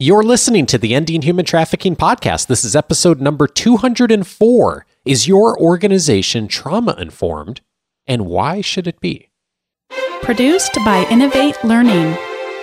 You're 0.00 0.24
listening 0.24 0.66
to 0.66 0.76
the 0.76 0.92
Ending 0.92 1.22
Human 1.22 1.44
Trafficking 1.44 1.94
podcast. 1.94 2.48
This 2.48 2.64
is 2.64 2.74
episode 2.74 3.20
number 3.20 3.46
204. 3.46 4.86
Is 5.04 5.28
your 5.28 5.56
organization 5.56 6.48
trauma 6.48 6.96
informed? 6.98 7.60
And 8.04 8.26
why 8.26 8.60
should 8.60 8.88
it 8.88 8.98
be? 8.98 9.30
Produced 10.20 10.74
by 10.84 11.06
Innovate 11.12 11.62
Learning, 11.62 12.12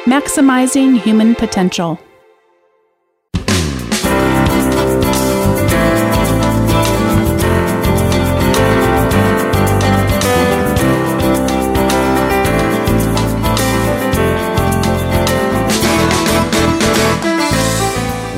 maximizing 0.04 1.00
human 1.00 1.34
potential. 1.36 1.98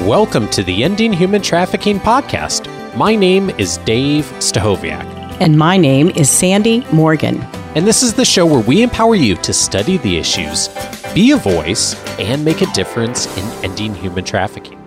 Welcome 0.04 0.50
to 0.50 0.64
the 0.64 0.84
Ending 0.84 1.14
Human 1.14 1.42
Trafficking 1.42 1.98
podcast. 1.98 2.68
My 2.94 3.16
name 3.16 3.50
is 3.52 3.78
Dave 3.78 4.26
Stachowiak. 4.40 5.06
And 5.40 5.58
my 5.58 5.78
name 5.78 6.10
is 6.10 6.30
Sandy 6.30 6.86
Morgan. 6.92 7.40
And 7.74 7.88
this 7.88 8.04
is 8.04 8.14
the 8.14 8.26
show 8.26 8.46
where 8.46 8.60
we 8.60 8.84
empower 8.84 9.16
you 9.16 9.38
to 9.38 9.54
study 9.54 9.96
the 9.96 10.18
issues, 10.18 10.68
be 11.14 11.32
a 11.32 11.38
voice, 11.38 11.96
and 12.20 12.44
make 12.44 12.62
a 12.62 12.66
difference 12.74 13.28
in 13.38 13.46
ending 13.64 13.96
human 13.96 14.26
trafficking. 14.26 14.78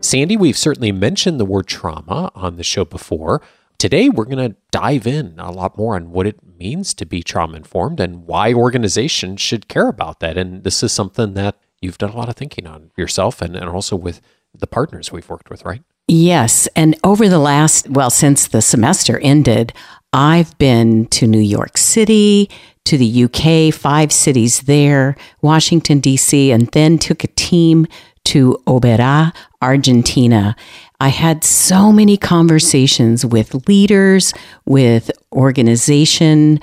Sandy, 0.00 0.38
we've 0.38 0.56
certainly 0.56 0.92
mentioned 0.92 1.38
the 1.38 1.44
word 1.44 1.66
trauma 1.66 2.32
on 2.34 2.56
the 2.56 2.64
show 2.64 2.86
before. 2.86 3.42
Today, 3.76 4.08
we're 4.08 4.24
going 4.24 4.50
to 4.50 4.56
dive 4.70 5.06
in 5.06 5.34
a 5.36 5.52
lot 5.52 5.76
more 5.76 5.94
on 5.94 6.10
what 6.10 6.26
it 6.26 6.40
means 6.58 6.94
to 6.94 7.04
be 7.04 7.22
trauma 7.22 7.58
informed 7.58 8.00
and 8.00 8.26
why 8.26 8.54
organizations 8.54 9.42
should 9.42 9.68
care 9.68 9.88
about 9.88 10.20
that. 10.20 10.38
And 10.38 10.64
this 10.64 10.82
is 10.82 10.90
something 10.90 11.34
that 11.34 11.58
you've 11.82 11.98
done 11.98 12.10
a 12.10 12.16
lot 12.16 12.30
of 12.30 12.36
thinking 12.36 12.66
on 12.66 12.92
yourself 12.96 13.42
and, 13.42 13.54
and 13.54 13.68
also 13.68 13.94
with 13.94 14.22
the 14.54 14.66
partners 14.66 15.12
we've 15.12 15.28
worked 15.28 15.50
with, 15.50 15.64
right? 15.64 15.82
Yes. 16.06 16.66
And 16.74 16.96
over 17.04 17.28
the 17.28 17.38
last, 17.38 17.88
well, 17.90 18.10
since 18.10 18.48
the 18.48 18.62
semester 18.62 19.18
ended, 19.18 19.72
I've 20.12 20.56
been 20.58 21.06
to 21.06 21.26
New 21.26 21.38
York 21.38 21.76
City, 21.76 22.48
to 22.86 22.96
the 22.96 23.24
UK, 23.24 23.74
five 23.74 24.10
cities 24.10 24.62
there, 24.62 25.16
Washington, 25.42 26.00
D.C., 26.00 26.50
and 26.50 26.68
then 26.68 26.98
took 26.98 27.22
a 27.22 27.28
team 27.28 27.86
to 28.24 28.56
Oberá, 28.66 29.34
Argentina. 29.60 30.56
I 31.00 31.08
had 31.08 31.44
so 31.44 31.92
many 31.92 32.16
conversations 32.16 33.24
with 33.24 33.68
leaders, 33.68 34.32
with 34.64 35.10
organization 35.32 36.60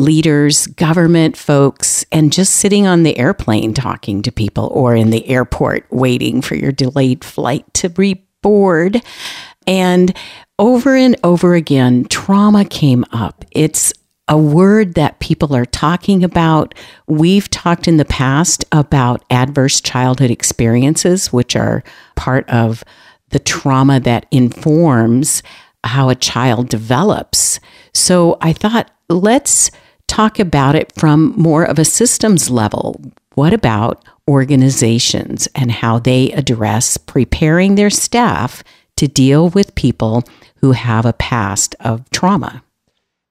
leaders, 0.00 0.66
government 0.66 1.36
folks, 1.36 2.04
and 2.10 2.32
just 2.32 2.54
sitting 2.54 2.86
on 2.86 3.02
the 3.02 3.18
airplane 3.18 3.74
talking 3.74 4.22
to 4.22 4.32
people 4.32 4.70
or 4.72 4.96
in 4.96 5.10
the 5.10 5.28
airport 5.28 5.86
waiting 5.90 6.42
for 6.42 6.54
your 6.54 6.72
delayed 6.72 7.24
flight 7.24 7.72
to 7.74 7.88
reboard. 7.90 9.04
And 9.66 10.16
over 10.58 10.96
and 10.96 11.16
over 11.22 11.54
again, 11.54 12.06
trauma 12.06 12.64
came 12.64 13.04
up. 13.12 13.44
It's 13.52 13.92
a 14.28 14.38
word 14.38 14.94
that 14.94 15.18
people 15.18 15.54
are 15.54 15.66
talking 15.66 16.22
about. 16.22 16.74
We've 17.06 17.50
talked 17.50 17.88
in 17.88 17.96
the 17.96 18.04
past 18.04 18.64
about 18.70 19.24
adverse 19.28 19.80
childhood 19.80 20.30
experiences, 20.30 21.32
which 21.32 21.56
are 21.56 21.82
part 22.14 22.48
of 22.48 22.84
the 23.30 23.40
trauma 23.40 24.00
that 24.00 24.26
informs 24.30 25.42
how 25.82 26.08
a 26.10 26.14
child 26.14 26.68
develops. 26.68 27.58
So 27.92 28.38
I 28.40 28.52
thought, 28.52 28.90
let's 29.08 29.70
talk 30.10 30.40
about 30.40 30.74
it 30.74 30.92
from 30.96 31.32
more 31.36 31.64
of 31.64 31.78
a 31.78 31.84
systems 31.84 32.50
level. 32.50 33.00
What 33.36 33.54
about 33.54 34.04
organizations 34.28 35.48
and 35.54 35.70
how 35.70 36.00
they 36.00 36.32
address 36.32 36.96
preparing 36.96 37.76
their 37.76 37.90
staff 37.90 38.64
to 38.96 39.06
deal 39.06 39.50
with 39.50 39.74
people 39.76 40.24
who 40.56 40.72
have 40.72 41.06
a 41.06 41.12
past 41.12 41.76
of 41.80 42.10
trauma? 42.10 42.62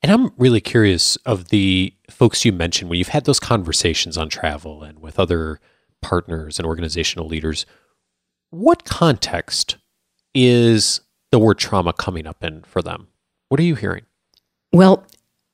And 0.02 0.10
I'm 0.10 0.32
really 0.38 0.62
curious 0.62 1.18
of 1.18 1.50
the 1.50 1.94
folks 2.10 2.46
you 2.46 2.54
mentioned 2.54 2.90
when 2.90 2.98
you've 2.98 3.10
had 3.10 3.26
those 3.26 3.42
conversations 3.42 4.18
on 4.18 4.30
travel 4.30 4.82
and 4.82 5.00
with 5.00 5.20
other 5.20 5.60
partners 6.02 6.58
and 6.58 6.66
organizational 6.66 7.28
leaders. 7.28 7.66
What 8.52 8.86
context 8.86 9.76
is 10.34 11.02
the 11.32 11.40
word 11.40 11.58
trauma 11.58 11.92
coming 11.92 12.26
up 12.26 12.42
in 12.42 12.62
for 12.64 12.82
them? 12.82 13.10
What 13.50 13.60
are 13.60 13.64
you 13.64 13.76
hearing? 13.76 14.06
Well, 14.72 15.06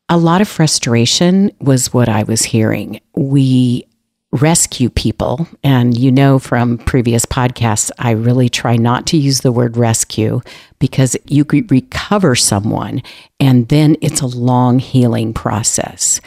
a 0.10 0.18
lot 0.18 0.42
of 0.42 0.48
frustration 0.48 1.52
was 1.60 1.94
what 1.94 2.10
I 2.10 2.24
was 2.24 2.44
hearing. 2.44 3.02
We 3.16 3.88
rescue 4.32 4.90
people. 4.90 5.48
And 5.64 5.98
you 5.98 6.12
know 6.12 6.40
from 6.40 6.78
previous 6.78 7.26
podcasts, 7.26 7.90
I 7.98 8.12
really 8.12 8.50
try 8.50 8.76
not 8.76 9.08
to 9.08 9.18
use 9.18 9.42
the 9.42 9.52
word 9.52 9.78
rescue 9.78 10.42
because 10.80 11.16
you 11.26 11.46
could 11.46 11.72
recover 11.72 12.36
someone 12.36 13.02
and 13.40 13.68
then 13.70 13.96
it's 14.02 14.22
a 14.22 14.28
long 14.28 14.80
healing 14.80 15.34
process. 15.34 16.20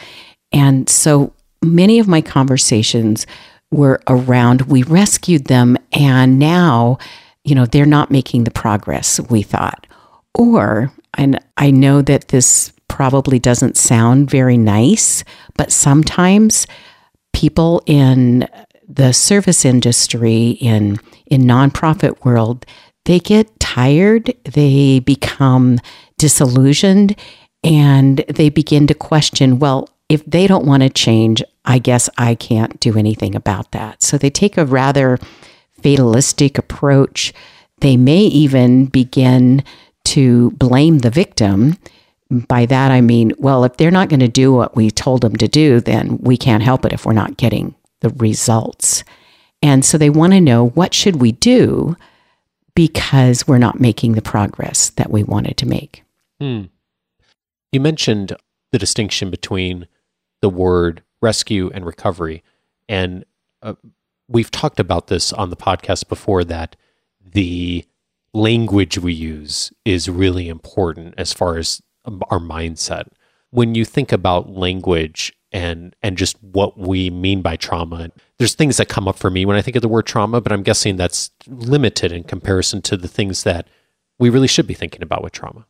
And 0.51 0.89
so 0.89 1.33
many 1.63 1.99
of 1.99 2.07
my 2.07 2.21
conversations 2.21 3.27
were 3.71 4.01
around 4.07 4.63
we 4.63 4.81
rescued 4.83 5.45
them 5.45 5.77
and 5.91 6.39
now, 6.39 6.97
you 7.43 7.53
know, 7.53 7.67
they're 7.67 7.85
not 7.85 8.09
making 8.09 8.43
the 8.43 8.51
progress 8.51 9.19
we 9.29 9.43
thought. 9.43 9.85
Or, 10.33 10.91
and 11.15 11.39
I 11.57 11.69
know 11.69 12.01
that 12.01 12.29
this 12.29 12.73
probably 12.89 13.39
doesn't 13.39 13.77
sound 13.77 14.29
very 14.29 14.57
nice, 14.57 15.23
but 15.55 15.71
sometimes 15.71 16.67
people 17.33 17.81
in 17.85 18.47
the 18.87 19.13
service 19.13 19.63
industry 19.63 20.49
in 20.59 20.97
in 21.27 21.43
nonprofit 21.43 22.25
world 22.25 22.65
they 23.05 23.19
get 23.19 23.59
tired 23.59 24.33
they 24.45 24.99
become 24.99 25.79
disillusioned 26.17 27.15
and 27.63 28.25
they 28.27 28.49
begin 28.49 28.87
to 28.87 28.95
question 28.95 29.59
well 29.59 29.87
if 30.09 30.25
they 30.25 30.47
don't 30.47 30.65
want 30.65 30.81
to 30.81 30.89
change 30.89 31.43
i 31.65 31.77
guess 31.77 32.09
i 32.17 32.33
can't 32.33 32.79
do 32.79 32.97
anything 32.97 33.35
about 33.35 33.71
that. 33.71 34.01
So 34.01 34.17
they 34.17 34.31
take 34.31 34.57
a 34.57 34.65
rather 34.65 35.19
fatalistic 35.81 36.57
approach. 36.57 37.33
They 37.79 37.97
may 37.97 38.21
even 38.21 38.85
begin 38.87 39.63
to 40.05 40.51
blame 40.51 40.99
the 40.99 41.09
victim 41.09 41.77
by 42.29 42.65
that, 42.67 42.91
I 42.91 43.01
mean, 43.01 43.33
well, 43.37 43.63
if 43.63 43.77
they're 43.77 43.91
not 43.91 44.09
going 44.09 44.19
to 44.19 44.27
do 44.27 44.53
what 44.53 44.75
we 44.75 44.91
told 44.91 45.21
them 45.21 45.35
to 45.37 45.47
do, 45.47 45.79
then 45.79 46.17
we 46.19 46.37
can't 46.37 46.63
help 46.63 46.85
it 46.85 46.93
if 46.93 47.05
we're 47.05 47.13
not 47.13 47.37
getting 47.37 47.73
the 48.01 48.09
results. 48.09 49.03
And 49.61 49.83
so 49.83 49.97
they 49.97 50.09
want 50.09 50.33
to 50.33 50.41
know 50.41 50.69
what 50.69 50.93
should 50.93 51.17
we 51.17 51.31
do 51.31 51.97
because 52.75 53.47
we're 53.47 53.57
not 53.57 53.79
making 53.79 54.13
the 54.13 54.21
progress 54.21 54.91
that 54.91 55.09
we 55.09 55.23
wanted 55.23 55.57
to 55.57 55.67
make. 55.67 56.03
Hmm. 56.39 56.65
You 57.71 57.79
mentioned 57.79 58.35
the 58.71 58.79
distinction 58.79 59.29
between 59.29 59.87
the 60.41 60.49
word 60.49 61.03
rescue 61.21 61.69
and 61.73 61.85
recovery. 61.85 62.43
And 62.87 63.25
uh, 63.61 63.73
we've 64.27 64.51
talked 64.51 64.79
about 64.79 65.07
this 65.07 65.33
on 65.33 65.49
the 65.49 65.57
podcast 65.57 66.07
before 66.07 66.43
that 66.45 66.75
the 67.21 67.85
language 68.33 68.97
we 68.97 69.13
use 69.13 69.73
is 69.83 70.07
really 70.07 70.47
important 70.47 71.15
as 71.17 71.33
far 71.33 71.57
as 71.57 71.81
our 72.29 72.39
mindset. 72.39 73.07
When 73.51 73.75
you 73.75 73.85
think 73.85 74.11
about 74.11 74.49
language 74.49 75.33
and 75.51 75.95
and 76.03 76.17
just 76.17 76.41
what 76.43 76.77
we 76.77 77.09
mean 77.09 77.41
by 77.41 77.55
trauma, 77.55 78.09
there's 78.37 78.55
things 78.55 78.77
that 78.77 78.87
come 78.87 79.07
up 79.07 79.17
for 79.17 79.29
me 79.29 79.45
when 79.45 79.57
I 79.57 79.61
think 79.61 79.75
of 79.75 79.81
the 79.81 79.87
word 79.87 80.05
trauma, 80.05 80.41
but 80.41 80.51
I'm 80.51 80.63
guessing 80.63 80.95
that's 80.95 81.31
limited 81.47 82.11
in 82.11 82.23
comparison 82.23 82.81
to 82.83 82.97
the 82.97 83.07
things 83.07 83.43
that 83.43 83.67
we 84.19 84.29
really 84.29 84.47
should 84.47 84.67
be 84.67 84.73
thinking 84.73 85.01
about 85.01 85.23
with 85.23 85.33
trauma. 85.33 85.65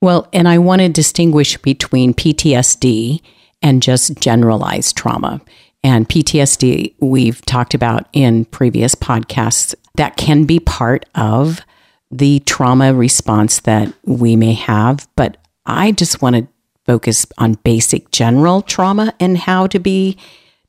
Well, 0.00 0.28
and 0.32 0.48
I 0.48 0.58
want 0.58 0.80
to 0.82 0.88
distinguish 0.88 1.56
between 1.58 2.12
PTSD 2.12 3.20
and 3.62 3.82
just 3.82 4.16
generalized 4.18 4.96
trauma. 4.96 5.40
And 5.84 6.08
PTSD, 6.08 6.94
we've 7.00 7.40
talked 7.42 7.74
about 7.74 8.08
in 8.12 8.44
previous 8.46 8.94
podcasts, 8.94 9.74
that 9.96 10.16
can 10.16 10.44
be 10.44 10.60
part 10.60 11.06
of 11.14 11.60
the 12.10 12.40
trauma 12.40 12.94
response 12.94 13.60
that 13.60 13.92
we 14.04 14.36
may 14.36 14.54
have. 14.54 15.08
But 15.16 15.38
I 15.66 15.92
just 15.92 16.22
want 16.22 16.36
to 16.36 16.48
focus 16.84 17.26
on 17.38 17.54
basic 17.64 18.10
general 18.10 18.62
trauma 18.62 19.14
and 19.20 19.38
how 19.38 19.66
to 19.68 19.78
be 19.78 20.18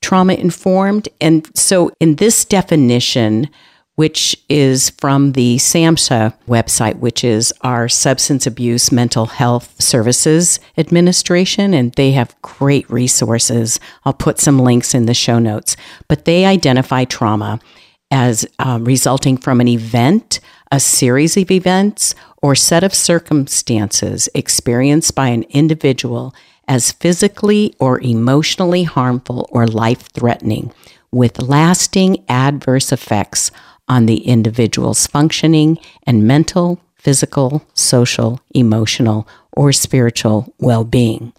trauma 0.01 0.33
informed. 0.33 1.09
And 1.19 1.49
so, 1.57 1.91
in 1.99 2.15
this 2.15 2.45
definition, 2.45 3.49
which 3.95 4.35
is 4.49 4.89
from 4.91 5.33
the 5.33 5.57
SAMHSA 5.57 6.33
website, 6.47 6.97
which 6.97 7.23
is 7.23 7.53
our 7.61 7.87
Substance 7.87 8.47
Abuse 8.47 8.91
Mental 8.91 9.27
Health 9.27 9.79
Services 9.79 10.59
Administration, 10.77 11.73
and 11.75 11.93
they 11.93 12.11
have 12.11 12.35
great 12.41 12.89
resources. 12.89 13.79
I'll 14.03 14.13
put 14.13 14.39
some 14.39 14.57
links 14.57 14.95
in 14.95 15.05
the 15.05 15.13
show 15.13 15.37
notes. 15.37 15.75
But 16.07 16.25
they 16.25 16.45
identify 16.45 17.05
trauma 17.05 17.59
as 18.11 18.45
um, 18.59 18.85
resulting 18.85 19.37
from 19.37 19.59
an 19.59 19.67
event, 19.67 20.39
a 20.71 20.79
series 20.79 21.37
of 21.37 21.49
events, 21.51 22.15
or 22.41 22.55
set 22.55 22.83
of 22.83 22.93
circumstances 22.93 24.29
experienced 24.33 25.15
by 25.15 25.27
an 25.27 25.43
individual 25.49 26.33
as 26.67 26.91
physically 26.91 27.75
or 27.79 28.01
emotionally 28.01 28.83
harmful 28.83 29.47
or 29.51 29.67
life 29.67 30.09
threatening, 30.13 30.71
with 31.11 31.41
lasting 31.41 32.23
adverse 32.29 32.91
effects 32.91 33.51
on 33.87 34.05
the 34.05 34.25
individual's 34.27 35.07
functioning 35.07 35.77
and 36.07 36.27
mental, 36.27 36.79
physical, 36.95 37.65
social, 37.73 38.39
emotional, 38.55 39.27
or 39.51 39.71
spiritual 39.71 40.53
well 40.59 40.83
being. 40.83 41.33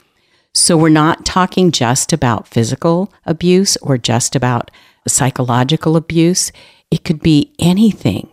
So 0.53 0.77
we're 0.77 0.89
not 0.91 1.25
talking 1.25 1.73
just 1.73 2.13
about 2.13 2.47
physical 2.47 3.13
abuse 3.27 3.77
or 3.79 3.99
just 3.99 4.37
about 4.37 4.71
psychological 5.07 5.97
abuse. 5.97 6.53
It 6.91 7.05
could 7.05 7.21
be 7.21 7.53
anything. 7.59 8.29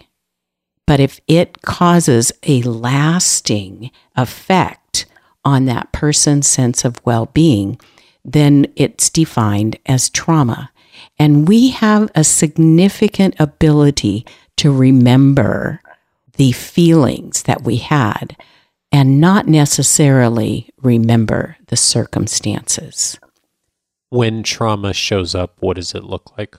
But 0.88 1.00
if 1.00 1.20
it 1.28 1.62
causes 1.62 2.32
a 2.44 2.62
lasting 2.64 3.92
effect 4.16 5.06
on 5.44 5.66
that 5.66 5.92
person's 5.92 6.48
sense 6.48 6.84
of 6.84 7.02
well 7.06 7.28
being, 7.28 7.80
then 8.24 8.68
it's 8.76 9.10
defined 9.10 9.78
as 9.86 10.10
trauma. 10.10 10.72
And 11.18 11.48
we 11.48 11.70
have 11.70 12.12
a 12.14 12.24
significant 12.24 13.36
ability 13.40 14.26
to 14.58 14.72
remember 14.72 15.82
the 16.38 16.52
feelings 16.52 17.44
that 17.44 17.64
we 17.64 17.78
had 17.78 18.36
and 18.92 19.22
not 19.22 19.48
necessarily 19.48 20.70
remember 20.82 21.58
the 21.68 21.78
circumstances. 21.78 23.18
When 24.12 24.44
trauma 24.44 24.94
shows 24.94 25.34
up, 25.34 25.56
what 25.62 25.78
does 25.78 25.96
it 25.96 26.04
look 26.04 26.38
like? 26.38 26.58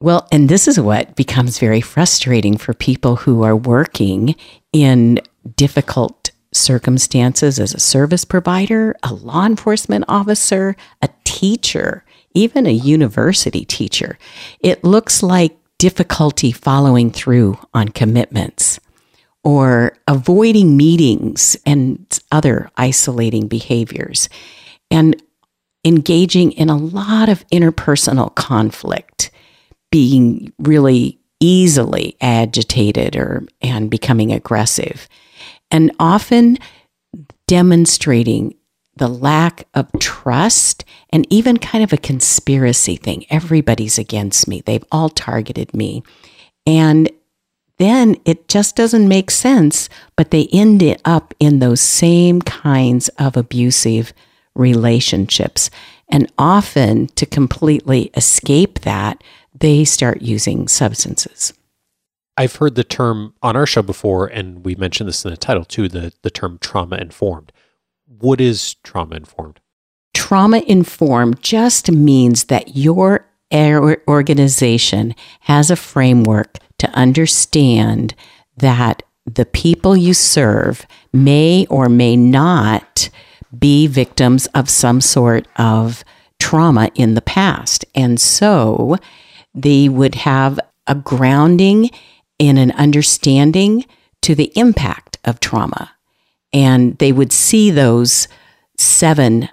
Well, 0.00 0.26
and 0.32 0.48
this 0.48 0.66
is 0.66 0.80
what 0.80 1.14
becomes 1.14 1.60
very 1.60 1.80
frustrating 1.80 2.56
for 2.56 2.74
people 2.74 3.14
who 3.14 3.44
are 3.44 3.54
working 3.54 4.34
in 4.72 5.20
difficult 5.54 6.32
circumstances 6.52 7.60
as 7.60 7.72
a 7.72 7.78
service 7.78 8.24
provider, 8.24 8.96
a 9.04 9.14
law 9.14 9.46
enforcement 9.46 10.04
officer, 10.08 10.74
a 11.00 11.08
teacher, 11.22 12.04
even 12.34 12.66
a 12.66 12.72
university 12.72 13.64
teacher. 13.64 14.18
It 14.58 14.82
looks 14.82 15.22
like 15.22 15.56
difficulty 15.78 16.50
following 16.50 17.12
through 17.12 17.58
on 17.72 17.90
commitments 17.90 18.80
or 19.44 19.96
avoiding 20.08 20.76
meetings 20.76 21.56
and 21.64 22.18
other 22.32 22.70
isolating 22.76 23.46
behaviors, 23.46 24.28
and 24.90 25.14
engaging 25.84 26.52
in 26.52 26.70
a 26.70 26.76
lot 26.76 27.28
of 27.28 27.46
interpersonal 27.48 28.34
conflict, 28.34 29.30
being 29.90 30.52
really 30.58 31.18
easily 31.40 32.16
agitated 32.20 33.16
or 33.16 33.42
and 33.60 33.90
becoming 33.90 34.32
aggressive, 34.32 35.08
and 35.70 35.90
often 35.98 36.58
demonstrating 37.46 38.54
the 38.96 39.08
lack 39.08 39.66
of 39.74 39.90
trust 39.98 40.84
and 41.10 41.26
even 41.30 41.56
kind 41.56 41.82
of 41.82 41.92
a 41.92 41.98
conspiracy 41.98 42.96
thing. 42.96 43.24
Everybody's 43.30 43.98
against 43.98 44.46
me. 44.46 44.60
They've 44.60 44.84
all 44.92 45.08
targeted 45.08 45.74
me. 45.74 46.02
And 46.66 47.10
then 47.78 48.16
it 48.24 48.48
just 48.48 48.76
doesn't 48.76 49.08
make 49.08 49.30
sense, 49.30 49.88
but 50.14 50.30
they 50.30 50.46
end 50.52 50.82
up 51.04 51.34
in 51.40 51.58
those 51.58 51.80
same 51.80 52.42
kinds 52.42 53.08
of 53.18 53.36
abusive 53.36 54.12
relationships. 54.54 55.70
And 56.08 56.30
often, 56.38 57.06
to 57.08 57.26
completely 57.26 58.10
escape 58.14 58.80
that, 58.80 59.22
they 59.54 59.84
start 59.84 60.22
using 60.22 60.68
substances. 60.68 61.54
I've 62.36 62.56
heard 62.56 62.74
the 62.74 62.84
term 62.84 63.34
on 63.42 63.56
our 63.56 63.66
show 63.66 63.82
before, 63.82 64.26
and 64.26 64.64
we 64.64 64.74
mentioned 64.74 65.08
this 65.08 65.24
in 65.24 65.30
the 65.30 65.36
title 65.36 65.64
too 65.64 65.88
the, 65.88 66.12
the 66.22 66.30
term 66.30 66.58
trauma 66.60 66.96
informed. 66.96 67.52
What 68.06 68.40
is 68.40 68.74
trauma 68.82 69.16
informed? 69.16 69.60
Trauma 70.14 70.58
informed 70.66 71.42
just 71.42 71.90
means 71.90 72.44
that 72.44 72.76
your 72.76 73.26
organization 73.52 75.14
has 75.40 75.70
a 75.70 75.76
framework 75.76 76.56
to 76.78 76.88
understand 76.90 78.14
that 78.56 79.02
the 79.26 79.44
people 79.44 79.96
you 79.96 80.14
serve 80.14 80.86
may 81.12 81.66
or 81.66 81.88
may 81.88 82.16
not 82.16 83.10
be 83.56 83.86
victims 83.86 84.46
of 84.54 84.70
some 84.70 85.00
sort 85.00 85.46
of 85.56 86.04
trauma 86.40 86.90
in 86.94 87.14
the 87.14 87.22
past. 87.22 87.84
And 87.94 88.20
so 88.20 88.96
they 89.54 89.88
would 89.88 90.14
have 90.16 90.58
a 90.86 90.94
grounding 90.94 91.90
in 92.38 92.58
an 92.58 92.72
understanding 92.72 93.84
to 94.22 94.34
the 94.34 94.52
impact 94.56 95.18
of 95.24 95.40
trauma. 95.40 95.92
And 96.52 96.98
they 96.98 97.12
would 97.12 97.32
see 97.32 97.70
those 97.70 98.28
seven 98.78 99.48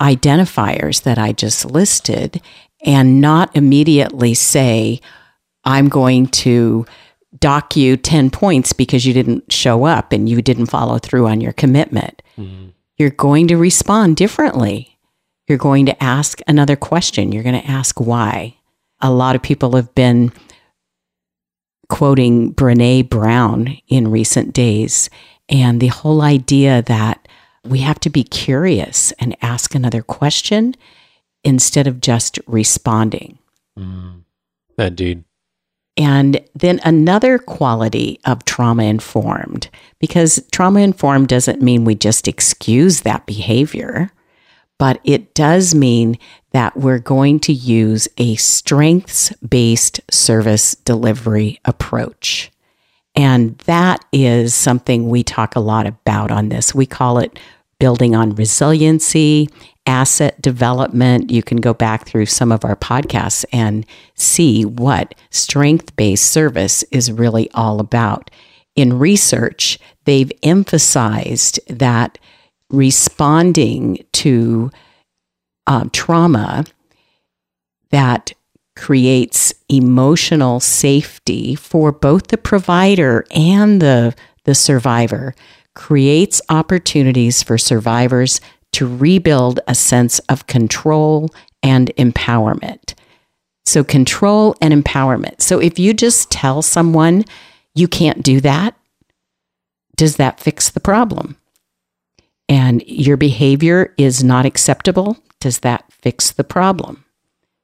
identifiers 0.00 1.02
that 1.02 1.18
I 1.18 1.32
just 1.32 1.64
listed 1.64 2.40
and 2.84 3.20
not 3.20 3.54
immediately 3.56 4.34
say, 4.34 5.00
I'm 5.64 5.88
going 5.88 6.26
to 6.28 6.86
dock 7.38 7.76
you 7.76 7.96
10 7.96 8.30
points 8.30 8.72
because 8.72 9.06
you 9.06 9.12
didn't 9.12 9.52
show 9.52 9.84
up 9.84 10.12
and 10.12 10.28
you 10.28 10.42
didn't 10.42 10.66
follow 10.66 10.98
through 10.98 11.28
on 11.28 11.40
your 11.40 11.52
commitment. 11.52 12.22
Mm-hmm. 12.36 12.70
You're 12.96 13.10
going 13.10 13.48
to 13.48 13.56
respond 13.56 14.16
differently. 14.16 14.98
You're 15.48 15.58
going 15.58 15.86
to 15.86 16.02
ask 16.02 16.40
another 16.46 16.76
question. 16.76 17.32
You're 17.32 17.42
going 17.42 17.60
to 17.60 17.70
ask 17.70 18.00
why. 18.00 18.56
A 19.00 19.10
lot 19.10 19.34
of 19.34 19.42
people 19.42 19.74
have 19.74 19.94
been 19.94 20.32
quoting 21.88 22.54
Brene 22.54 23.08
Brown 23.08 23.76
in 23.88 24.10
recent 24.10 24.54
days 24.54 25.10
and 25.48 25.80
the 25.80 25.88
whole 25.88 26.22
idea 26.22 26.82
that 26.82 27.28
we 27.64 27.80
have 27.80 28.00
to 28.00 28.10
be 28.10 28.24
curious 28.24 29.12
and 29.12 29.36
ask 29.42 29.74
another 29.74 30.02
question 30.02 30.74
instead 31.44 31.86
of 31.86 32.00
just 32.00 32.38
responding. 32.46 33.38
Mm, 33.78 34.22
indeed. 34.78 35.24
And 35.96 36.40
then 36.54 36.80
another 36.84 37.38
quality 37.38 38.18
of 38.24 38.44
trauma 38.44 38.84
informed, 38.84 39.68
because 39.98 40.42
trauma 40.50 40.80
informed 40.80 41.28
doesn't 41.28 41.60
mean 41.60 41.84
we 41.84 41.94
just 41.94 42.26
excuse 42.26 43.02
that 43.02 43.26
behavior, 43.26 44.10
but 44.78 45.00
it 45.04 45.34
does 45.34 45.74
mean 45.74 46.18
that 46.52 46.76
we're 46.76 46.98
going 46.98 47.40
to 47.40 47.52
use 47.52 48.08
a 48.16 48.36
strengths 48.36 49.30
based 49.36 50.00
service 50.10 50.74
delivery 50.74 51.60
approach. 51.64 52.50
And 53.14 53.58
that 53.58 54.02
is 54.12 54.54
something 54.54 55.08
we 55.08 55.22
talk 55.22 55.56
a 55.56 55.60
lot 55.60 55.86
about 55.86 56.30
on 56.30 56.48
this. 56.48 56.74
We 56.74 56.86
call 56.86 57.18
it 57.18 57.38
building 57.78 58.14
on 58.14 58.34
resiliency 58.34 59.48
asset 59.86 60.40
development. 60.40 61.30
You 61.30 61.42
can 61.42 61.58
go 61.58 61.74
back 61.74 62.06
through 62.06 62.26
some 62.26 62.52
of 62.52 62.64
our 62.64 62.76
podcasts 62.76 63.44
and 63.52 63.84
see 64.14 64.64
what 64.64 65.14
strength 65.30 65.94
based 65.96 66.30
service 66.30 66.82
is 66.84 67.10
really 67.10 67.50
all 67.52 67.80
about. 67.80 68.30
In 68.74 68.98
research, 68.98 69.78
they've 70.04 70.32
emphasized 70.42 71.60
that 71.68 72.18
responding 72.70 74.04
to 74.12 74.70
uh, 75.66 75.84
trauma 75.92 76.64
that 77.90 78.32
creates 78.74 79.52
emotional 79.68 80.58
safety 80.58 81.54
for 81.54 81.92
both 81.92 82.28
the 82.28 82.38
provider 82.38 83.24
and 83.30 83.82
the, 83.82 84.14
the 84.44 84.54
survivor 84.54 85.34
creates 85.74 86.40
opportunities 86.48 87.42
for 87.42 87.58
survivors 87.58 88.40
to 88.72 88.86
rebuild 88.86 89.60
a 89.68 89.74
sense 89.74 90.18
of 90.20 90.46
control 90.46 91.30
and 91.62 91.94
empowerment. 91.96 92.94
So, 93.64 93.84
control 93.84 94.56
and 94.60 94.74
empowerment. 94.74 95.40
So, 95.40 95.60
if 95.60 95.78
you 95.78 95.94
just 95.94 96.30
tell 96.30 96.62
someone 96.62 97.24
you 97.74 97.86
can't 97.86 98.22
do 98.22 98.40
that, 98.40 98.76
does 99.96 100.16
that 100.16 100.40
fix 100.40 100.70
the 100.70 100.80
problem? 100.80 101.36
And 102.48 102.82
your 102.86 103.16
behavior 103.16 103.94
is 103.96 104.24
not 104.24 104.44
acceptable, 104.44 105.16
does 105.40 105.60
that 105.60 105.84
fix 105.90 106.32
the 106.32 106.44
problem? 106.44 107.04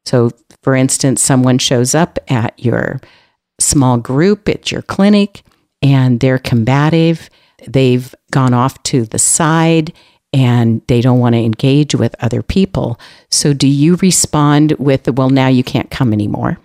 So, 0.06 0.30
for 0.62 0.74
instance, 0.74 1.22
someone 1.22 1.58
shows 1.58 1.94
up 1.94 2.18
at 2.28 2.58
your 2.58 3.00
small 3.60 3.98
group, 3.98 4.48
at 4.48 4.70
your 4.72 4.82
clinic, 4.82 5.42
and 5.82 6.20
they're 6.20 6.38
combative. 6.38 7.28
They've 7.66 8.14
gone 8.30 8.54
off 8.54 8.82
to 8.84 9.04
the 9.04 9.18
side 9.18 9.92
and 10.32 10.82
they 10.88 11.00
don't 11.00 11.20
want 11.20 11.34
to 11.34 11.40
engage 11.40 11.94
with 11.94 12.14
other 12.20 12.42
people. 12.42 12.98
So, 13.30 13.52
do 13.52 13.66
you 13.66 13.96
respond 13.96 14.72
with, 14.72 15.08
well, 15.08 15.30
now 15.30 15.48
you 15.48 15.64
can't 15.64 15.90
come 15.90 16.12
anymore? 16.12 16.58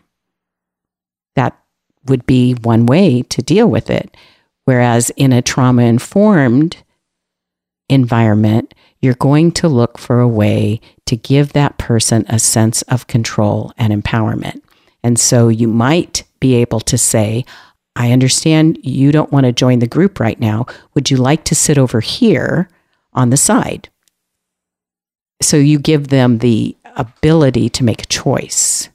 That 1.36 1.58
would 2.05 2.25
be 2.25 2.53
one 2.53 2.86
way 2.86 3.22
to 3.24 3.41
deal 3.41 3.67
with 3.67 3.89
it. 3.89 4.15
Whereas 4.65 5.10
in 5.12 5.34
a 5.34 5.41
trauma 5.41 5.84
informed 5.84 6.77
environment, 7.89 8.74
you're 9.01 9.13
going 9.15 9.51
to 9.51 9.67
look 9.67 9.98
for 9.98 10.20
a 10.20 10.27
way 10.27 10.79
to 11.05 11.17
give 11.17 11.53
that 11.53 11.77
person 11.77 12.25
a 12.29 12.39
sense 12.39 12.82
of 12.84 13.08
control 13.08 13.74
and 13.77 13.91
empowerment. 13.91 14.62
And 15.03 15.20
so 15.20 15.50
you 15.50 15.67
might 15.67 16.24
be 16.39 16.55
able 16.55 16.79
to 16.82 16.98
say, 16.98 17.43
I 17.96 18.12
understand 18.12 18.79
you 18.82 19.12
don't 19.12 19.32
want 19.32 19.46
to 19.46 19.51
join 19.51 19.79
the 19.79 19.88
group 19.88 20.20
right 20.20 20.39
now. 20.39 20.65
Would 20.93 21.12
you 21.12 21.17
like 21.17 21.43
to 21.46 21.55
sit 21.55 21.77
over 21.77 22.00
here 22.00 22.70
on 23.13 23.29
the 23.29 23.38
side. 23.38 23.89
So 25.41 25.58
you 25.58 25.79
give 25.79 26.08
them 26.08 26.39
the 26.39 26.75
ability 26.96 27.70
to 27.70 27.84
make 27.84 28.03
a 28.03 28.08
choice. 28.08 28.89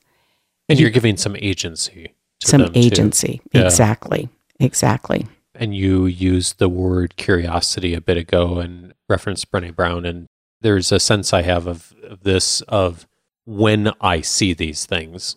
And 0.68 0.78
you're 0.78 0.90
giving 0.90 1.16
some 1.16 1.36
agency. 1.36 2.14
to 2.40 2.48
some 2.48 2.70
agency. 2.74 3.40
Yeah. 3.52 3.64
Exactly. 3.64 4.28
Exactly. 4.60 5.26
And 5.54 5.74
you 5.74 6.06
used 6.06 6.58
the 6.58 6.68
word 6.68 7.16
curiosity 7.16 7.94
a 7.94 8.00
bit 8.00 8.16
ago 8.16 8.58
and 8.58 8.94
referenced 9.08 9.50
Brene 9.50 9.74
Brown. 9.74 10.04
And 10.04 10.26
there's 10.60 10.92
a 10.92 11.00
sense 11.00 11.32
I 11.32 11.42
have 11.42 11.66
of, 11.66 11.94
of 12.02 12.22
this 12.22 12.60
of 12.62 13.06
when 13.44 13.92
I 14.00 14.20
see 14.20 14.54
these 14.54 14.86
things 14.86 15.36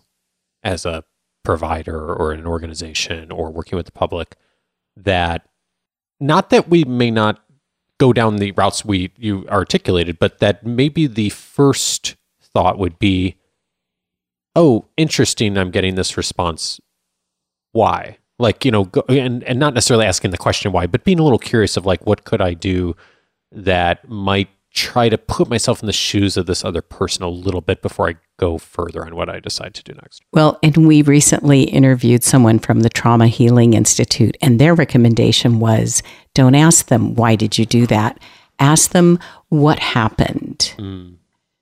as 0.62 0.84
a 0.86 1.04
provider 1.44 2.14
or 2.14 2.32
an 2.32 2.46
organization 2.46 3.32
or 3.32 3.50
working 3.50 3.76
with 3.76 3.86
the 3.86 3.92
public, 3.92 4.36
that 4.96 5.48
not 6.20 6.50
that 6.50 6.68
we 6.68 6.84
may 6.84 7.10
not 7.10 7.41
go 8.02 8.12
down 8.12 8.38
the 8.38 8.50
routes 8.50 8.84
we 8.84 9.12
you 9.16 9.46
articulated, 9.48 10.18
but 10.18 10.40
that 10.40 10.66
maybe 10.66 11.06
the 11.06 11.28
first 11.28 12.16
thought 12.42 12.76
would 12.76 12.98
be, 12.98 13.36
oh, 14.56 14.86
interesting, 14.96 15.56
I'm 15.56 15.70
getting 15.70 15.94
this 15.94 16.16
response. 16.16 16.80
Why? 17.70 18.18
Like, 18.40 18.64
you 18.64 18.72
know, 18.72 18.86
go, 18.86 19.04
and, 19.08 19.44
and 19.44 19.60
not 19.60 19.72
necessarily 19.72 20.04
asking 20.04 20.32
the 20.32 20.36
question 20.36 20.72
why, 20.72 20.88
but 20.88 21.04
being 21.04 21.20
a 21.20 21.22
little 21.22 21.38
curious 21.38 21.76
of 21.76 21.86
like, 21.86 22.04
what 22.04 22.24
could 22.24 22.40
I 22.40 22.54
do 22.54 22.96
that 23.52 24.08
might 24.08 24.48
try 24.72 25.08
to 25.08 25.18
put 25.18 25.48
myself 25.48 25.82
in 25.82 25.86
the 25.86 25.92
shoes 25.92 26.36
of 26.36 26.46
this 26.46 26.64
other 26.64 26.82
person 26.82 27.22
a 27.22 27.28
little 27.28 27.60
bit 27.60 27.82
before 27.82 28.08
I 28.08 28.14
go 28.38 28.58
further 28.58 29.04
on 29.04 29.14
what 29.14 29.28
I 29.28 29.38
decide 29.38 29.74
to 29.74 29.82
do 29.82 29.92
next. 29.94 30.22
Well, 30.32 30.58
and 30.62 30.86
we 30.86 31.02
recently 31.02 31.62
interviewed 31.62 32.24
someone 32.24 32.58
from 32.58 32.80
the 32.80 32.88
Trauma 32.88 33.26
Healing 33.26 33.74
Institute, 33.74 34.36
and 34.40 34.58
their 34.58 34.74
recommendation 34.74 35.60
was 35.60 36.02
don't 36.34 36.54
ask 36.54 36.86
them, 36.86 37.14
why 37.14 37.36
did 37.36 37.58
you 37.58 37.66
do 37.66 37.86
that? 37.88 38.18
Ask 38.58 38.92
them 38.92 39.18
what 39.48 39.78
happened. 39.78 40.74
Mm. 40.78 41.16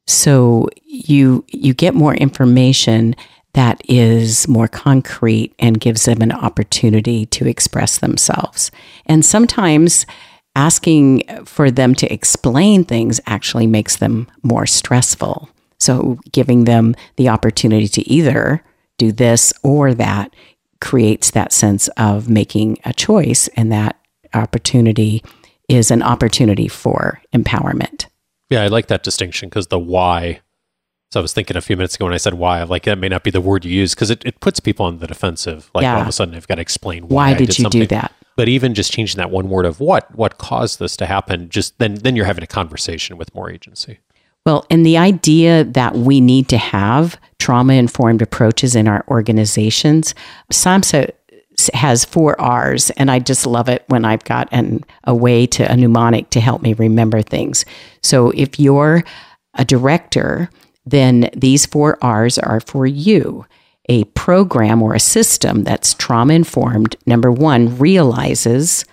So 0.06 0.68
you 0.84 1.44
you 1.48 1.74
get 1.74 1.94
more 1.94 2.14
information 2.14 3.14
that 3.54 3.80
is 3.88 4.46
more 4.46 4.68
concrete 4.68 5.54
and 5.58 5.80
gives 5.80 6.04
them 6.04 6.22
an 6.22 6.32
opportunity 6.32 7.26
to 7.26 7.46
express 7.48 7.98
themselves. 7.98 8.70
And 9.06 9.24
sometimes 9.24 10.06
asking 10.60 11.22
for 11.46 11.70
them 11.70 11.94
to 11.94 12.12
explain 12.12 12.84
things 12.84 13.18
actually 13.26 13.66
makes 13.66 13.96
them 13.96 14.26
more 14.42 14.66
stressful. 14.66 15.48
So 15.78 16.18
giving 16.32 16.64
them 16.64 16.94
the 17.16 17.30
opportunity 17.30 17.88
to 17.88 18.06
either 18.06 18.62
do 18.98 19.10
this 19.10 19.54
or 19.62 19.94
that 19.94 20.36
creates 20.82 21.30
that 21.30 21.54
sense 21.54 21.88
of 21.96 22.28
making 22.28 22.76
a 22.84 22.92
choice 22.92 23.48
and 23.56 23.72
that 23.72 23.98
opportunity 24.34 25.24
is 25.66 25.90
an 25.90 26.02
opportunity 26.02 26.68
for 26.68 27.22
empowerment. 27.34 28.06
Yeah, 28.50 28.62
I 28.62 28.66
like 28.66 28.88
that 28.88 29.02
distinction 29.02 29.48
because 29.48 29.68
the 29.68 29.78
why. 29.78 30.40
So 31.10 31.20
I 31.20 31.22
was 31.22 31.32
thinking 31.32 31.56
a 31.56 31.62
few 31.62 31.76
minutes 31.76 31.94
ago 31.94 32.04
when 32.04 32.14
I 32.14 32.18
said 32.18 32.34
why, 32.34 32.62
like 32.64 32.84
that 32.84 32.98
may 32.98 33.08
not 33.08 33.24
be 33.24 33.30
the 33.30 33.40
word 33.40 33.64
you 33.64 33.72
use 33.72 33.94
because 33.94 34.10
it, 34.10 34.22
it 34.26 34.40
puts 34.40 34.60
people 34.60 34.84
on 34.84 34.98
the 34.98 35.06
defensive. 35.06 35.70
Like 35.74 35.86
all 35.86 36.02
of 36.02 36.08
a 36.08 36.12
sudden 36.12 36.34
I've 36.34 36.46
got 36.46 36.56
to 36.56 36.60
explain 36.60 37.04
why, 37.08 37.14
Why 37.14 37.30
I 37.30 37.38
did 37.38 37.58
you 37.58 37.70
do 37.70 37.86
that? 37.86 38.12
But 38.40 38.48
even 38.48 38.72
just 38.72 38.90
changing 38.90 39.18
that 39.18 39.30
one 39.30 39.50
word 39.50 39.66
of 39.66 39.80
what 39.80 40.16
what 40.16 40.38
caused 40.38 40.78
this 40.78 40.96
to 40.96 41.04
happen, 41.04 41.50
just 41.50 41.78
then 41.78 41.96
then 41.96 42.16
you're 42.16 42.24
having 42.24 42.42
a 42.42 42.46
conversation 42.46 43.18
with 43.18 43.34
more 43.34 43.50
agency. 43.50 43.98
Well, 44.46 44.64
and 44.70 44.86
the 44.86 44.96
idea 44.96 45.62
that 45.62 45.94
we 45.94 46.22
need 46.22 46.48
to 46.48 46.56
have 46.56 47.20
trauma 47.38 47.74
informed 47.74 48.22
approaches 48.22 48.74
in 48.74 48.88
our 48.88 49.04
organizations, 49.08 50.14
SAMHSA 50.50 51.10
has 51.74 52.06
four 52.06 52.40
R's, 52.40 52.88
and 52.92 53.10
I 53.10 53.18
just 53.18 53.46
love 53.46 53.68
it 53.68 53.84
when 53.88 54.06
I've 54.06 54.24
got 54.24 54.48
an, 54.52 54.84
a 55.04 55.14
way 55.14 55.46
to 55.48 55.70
a 55.70 55.76
mnemonic 55.76 56.30
to 56.30 56.40
help 56.40 56.62
me 56.62 56.72
remember 56.72 57.20
things. 57.20 57.66
So 58.02 58.30
if 58.30 58.58
you're 58.58 59.04
a 59.52 59.66
director, 59.66 60.48
then 60.86 61.28
these 61.36 61.66
four 61.66 61.98
R's 62.00 62.38
are 62.38 62.60
for 62.60 62.86
you. 62.86 63.44
A 63.90 64.04
program 64.04 64.82
or 64.82 64.94
a 64.94 65.00
system 65.00 65.64
that's 65.64 65.94
trauma 65.94 66.32
informed, 66.32 66.94
number 67.06 67.32
one, 67.32 67.76
realizes 67.76 68.84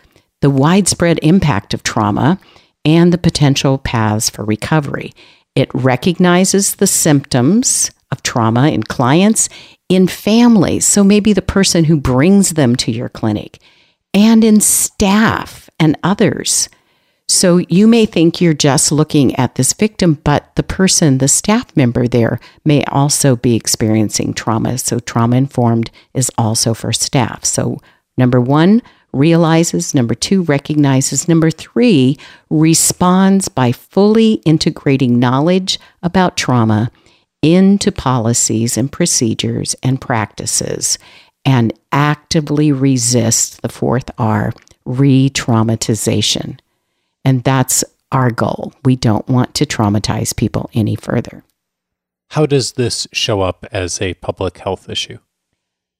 the 0.42 0.50
widespread 0.50 1.20
impact 1.22 1.76
of 1.76 1.84
trauma 1.84 2.40
and 2.84 3.14
the 3.14 3.20
potential 3.20 3.78
paths 3.78 4.28
for 4.28 4.44
recovery. 4.44 5.14
It 5.54 5.70
recognizes 5.72 6.76
the 6.76 6.88
symptoms 6.88 7.92
of 8.12 8.24
trauma 8.24 8.70
in 8.70 8.82
clients, 8.82 9.50
in 9.88 10.08
families, 10.08 10.88
so 10.88 11.04
maybe 11.04 11.32
the 11.32 11.44
person 11.44 11.84
who 11.84 11.98
brings 11.98 12.52
them 12.52 12.76
to 12.78 12.92
your 12.92 13.10
clinic, 13.10 13.60
and 14.16 14.44
in 14.44 14.60
staff 14.60 15.70
and 15.80 15.96
others. 16.02 16.70
So 17.30 17.58
you 17.68 17.88
may 17.88 18.06
think 18.06 18.40
you're 18.40 18.54
just 18.54 18.92
looking 18.92 19.36
at 19.36 19.56
this 19.56 19.74
victim, 19.74 20.16
but 20.24 20.56
the 20.56 20.64
person, 20.64 21.18
the 21.18 21.28
staff 21.28 21.76
member 21.76 22.08
there, 22.08 22.40
may 22.64 22.84
also 22.86 23.36
be 23.36 23.56
experiencing 23.56 24.34
trauma. 24.34 24.78
So 24.78 25.00
trauma 25.00 25.36
informed 25.36 25.92
is 26.14 26.32
also 26.38 26.74
for 26.74 26.94
staff. 26.94 27.44
So 27.44 27.80
number 28.18 28.40
one, 28.40 28.82
realizes. 29.14 29.94
Number 29.94 30.14
two, 30.14 30.44
recognizes. 30.44 31.28
Number 31.28 31.52
three, 31.52 32.18
responds 32.50 33.50
by 33.50 33.72
fully 33.72 34.34
integrating 34.46 35.20
knowledge 35.20 35.80
about 36.02 36.38
trauma 36.38 36.92
into 37.42 37.92
policies 37.92 38.78
and 38.78 38.92
procedures 38.92 39.76
and 39.84 40.00
practices 40.02 40.98
and 41.46 41.72
actively 41.92 42.72
resists 42.72 43.58
the 43.58 43.70
fourth 43.70 44.10
R, 44.18 44.54
re 44.86 45.30
traumatization. 45.30 46.60
And 47.28 47.44
that's 47.44 47.84
our 48.14 48.32
goal. 48.32 48.72
We 48.86 48.96
don't 48.96 49.28
want 49.28 49.54
to 49.56 49.66
traumatize 49.66 50.34
people 50.34 50.70
any 50.74 50.96
further. 50.96 51.44
How 52.30 52.46
does 52.46 52.72
this 52.74 53.06
show 53.12 53.42
up 53.42 53.66
as 53.70 54.02
a 54.02 54.14
public 54.14 54.60
health 54.60 54.88
issue? 54.88 55.18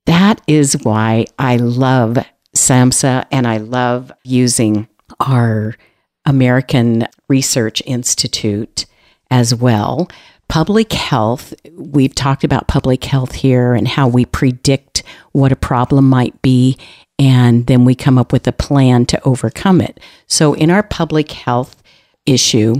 That 0.06 0.40
is 0.48 0.82
why 0.84 1.26
I 1.38 1.58
love 1.58 2.18
SAMHSA 2.56 3.26
and 3.30 3.46
I 3.46 3.58
love 3.58 4.10
using 4.24 4.88
our 5.20 5.76
American 6.26 7.06
Research 7.28 7.84
Institute 7.86 8.86
as 9.30 9.54
well. 9.54 10.08
Public 10.48 10.94
health, 10.94 11.54
we've 11.74 12.16
talked 12.16 12.46
about 12.46 12.70
public 12.70 13.04
health 13.04 13.34
here 13.34 13.74
and 13.74 13.86
how 13.86 14.08
we 14.08 14.24
predict 14.24 15.04
what 15.34 15.52
a 15.52 15.58
problem 15.58 16.08
might 16.08 16.42
be, 16.42 16.78
and 17.20 17.66
then 17.68 17.86
we 17.86 17.96
come 17.96 18.18
up 18.18 18.32
with 18.32 18.48
a 18.48 18.52
plan 18.52 19.06
to 19.08 19.24
overcome 19.24 19.82
it. 19.82 20.00
So, 20.28 20.54
in 20.54 20.70
our 20.70 20.84
public 20.84 21.32
health 21.32 21.82
issue, 22.26 22.76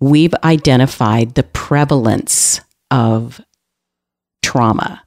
we've 0.00 0.34
identified 0.44 1.34
the 1.34 1.42
prevalence 1.42 2.60
of 2.90 3.40
trauma. 4.42 5.02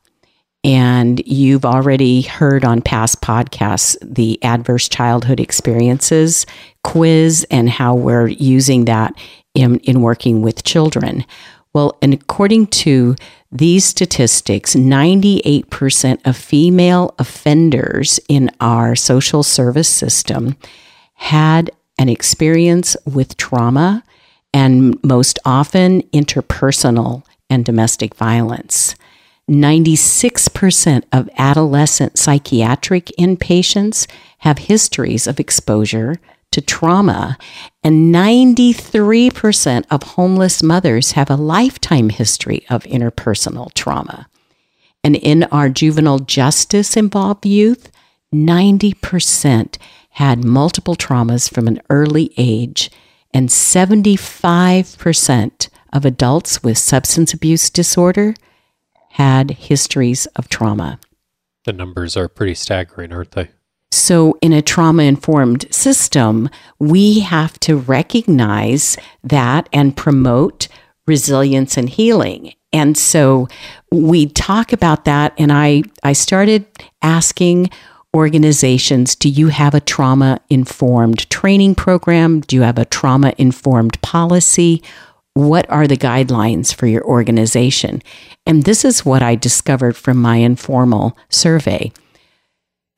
And 0.63 1.25
you've 1.25 1.65
already 1.65 2.21
heard 2.21 2.63
on 2.63 2.83
past 2.83 3.21
podcasts 3.21 3.97
the 4.01 4.41
adverse 4.43 4.88
childhood 4.88 5.39
experiences 5.39 6.45
quiz 6.83 7.45
and 7.50 7.67
how 7.69 7.95
we're 7.95 8.27
using 8.27 8.85
that 8.85 9.13
in, 9.55 9.79
in 9.79 10.01
working 10.01 10.41
with 10.41 10.63
children. 10.63 11.25
Well, 11.73 11.97
and 12.01 12.13
according 12.13 12.67
to 12.67 13.15
these 13.51 13.85
statistics, 13.85 14.75
98% 14.75 16.19
of 16.25 16.35
female 16.35 17.15
offenders 17.17 18.19
in 18.27 18.51
our 18.59 18.95
social 18.95 19.43
service 19.43 19.89
system 19.89 20.57
had 21.15 21.71
an 21.97 22.09
experience 22.09 22.97
with 23.05 23.37
trauma 23.37 24.03
and 24.53 25.01
most 25.03 25.39
often 25.45 26.01
interpersonal 26.13 27.23
and 27.49 27.63
domestic 27.63 28.15
violence. 28.15 28.95
96% 29.49 31.03
of 31.11 31.29
adolescent 31.37 32.17
psychiatric 32.17 33.07
inpatients 33.19 34.09
have 34.39 34.57
histories 34.57 35.27
of 35.27 35.39
exposure 35.39 36.19
to 36.51 36.62
trauma, 36.62 37.38
and 37.84 38.13
93% 38.13 39.86
of 39.89 40.03
homeless 40.03 40.62
mothers 40.62 41.13
have 41.13 41.29
a 41.29 41.36
lifetime 41.36 42.10
history 42.10 42.65
of 42.70 42.84
interpersonal 42.84 43.74
trauma. 43.74 44.27
And 45.03 45.15
in 45.15 45.43
our 45.46 45.70
juvenile 45.70 46.20
justice 46.20 46.96
involved 46.96 47.43
youth, 47.46 47.91
90% 48.34 49.77
had 50.12 50.43
multiple 50.43 50.96
traumas 50.96 51.51
from 51.51 51.67
an 51.67 51.81
early 51.89 52.31
age, 52.38 52.91
and 53.34 53.50
75% 53.50 55.70
of 55.93 56.05
adults 56.05 56.63
with 56.63 56.77
substance 56.77 57.34
abuse 57.34 57.70
disorder 57.70 58.34
had 59.12 59.51
histories 59.51 60.25
of 60.27 60.48
trauma. 60.50 61.00
The 61.65 61.74
numbers 61.74 62.17
are 62.17 62.27
pretty 62.27 62.55
staggering, 62.55 63.13
aren't 63.13 63.31
they? 63.31 63.51
So, 63.91 64.38
in 64.41 64.53
a 64.53 64.62
trauma 64.62 65.03
informed 65.03 65.65
system, 65.74 66.50
we 66.79 67.19
have 67.19 67.60
to 67.62 67.75
recognize 67.75 68.98
that 69.24 69.67
and 69.74 69.98
promote 69.98 70.67
resilience 71.07 71.77
and 71.77 71.89
healing. 71.89 72.53
And 72.74 72.98
so 72.98 73.50
we 73.91 74.27
talk 74.27 74.71
about 74.71 75.03
that. 75.03 75.33
And 75.38 75.51
I, 75.51 75.83
I 76.03 76.13
started 76.13 76.65
asking 77.01 77.69
organizations 78.15 79.15
do 79.15 79.27
you 79.27 79.50
have 79.50 79.74
a 79.74 79.81
trauma 79.81 80.39
informed 80.50 81.29
training 81.29 81.75
program? 81.75 82.41
Do 82.41 82.55
you 82.55 82.62
have 82.62 82.77
a 82.77 82.86
trauma 82.86 83.33
informed 83.38 84.01
policy? 84.01 84.81
what 85.33 85.69
are 85.69 85.88
the 85.88 85.98
guidelines 85.98 86.74
for 86.74 86.88
your 86.88 87.03
organization? 87.05 88.01
And 88.45 88.63
this 88.63 88.83
is 88.83 89.05
what 89.05 89.21
I 89.21 89.36
discovered 89.36 89.95
from 89.95 90.17
my 90.17 90.38
informal 90.38 91.17
survey. 91.29 91.91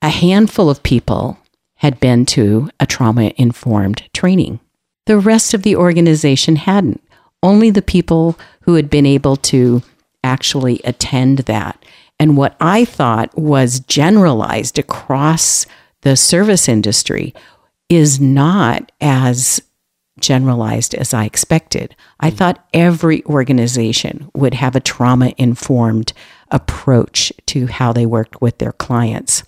A 0.04 0.10
handful 0.10 0.70
of 0.70 0.84
people 0.84 1.40
had 1.76 1.98
been 2.02 2.26
to 2.26 2.70
a 2.78 2.86
trauma 2.86 3.32
informed 3.38 4.04
training. 4.14 4.60
The 5.06 5.18
rest 5.18 5.54
of 5.54 5.64
the 5.64 5.78
organization 5.78 6.58
hadn't. 6.58 7.02
Only 7.42 7.70
the 7.70 7.82
people 7.82 8.38
who 8.64 8.74
had 8.74 8.90
been 8.90 9.06
able 9.06 9.38
to 9.38 9.82
actually 10.22 10.82
attend 10.84 11.40
that. 11.40 11.86
And 12.20 12.36
what 12.36 12.58
I 12.60 12.84
thought 12.84 13.34
was 13.38 13.80
generalized 13.80 14.78
across 14.78 15.66
the 16.02 16.18
service 16.18 16.68
industry 16.68 17.34
is 17.88 18.20
not 18.20 18.92
as 19.00 19.62
generalized 20.20 20.94
as 20.96 21.14
I 21.14 21.24
expected. 21.24 21.96
I 22.20 22.30
mm. 22.30 22.36
thought 22.36 22.68
every 22.74 23.24
organization 23.24 24.30
would 24.34 24.56
have 24.56 24.76
a 24.76 24.82
trauma 24.82 25.34
informed 25.38 26.12
approach 26.52 27.32
to 27.46 27.68
how 27.68 27.94
they 27.94 28.06
worked 28.06 28.42
with 28.42 28.58
their 28.58 28.74
clients, 28.74 29.44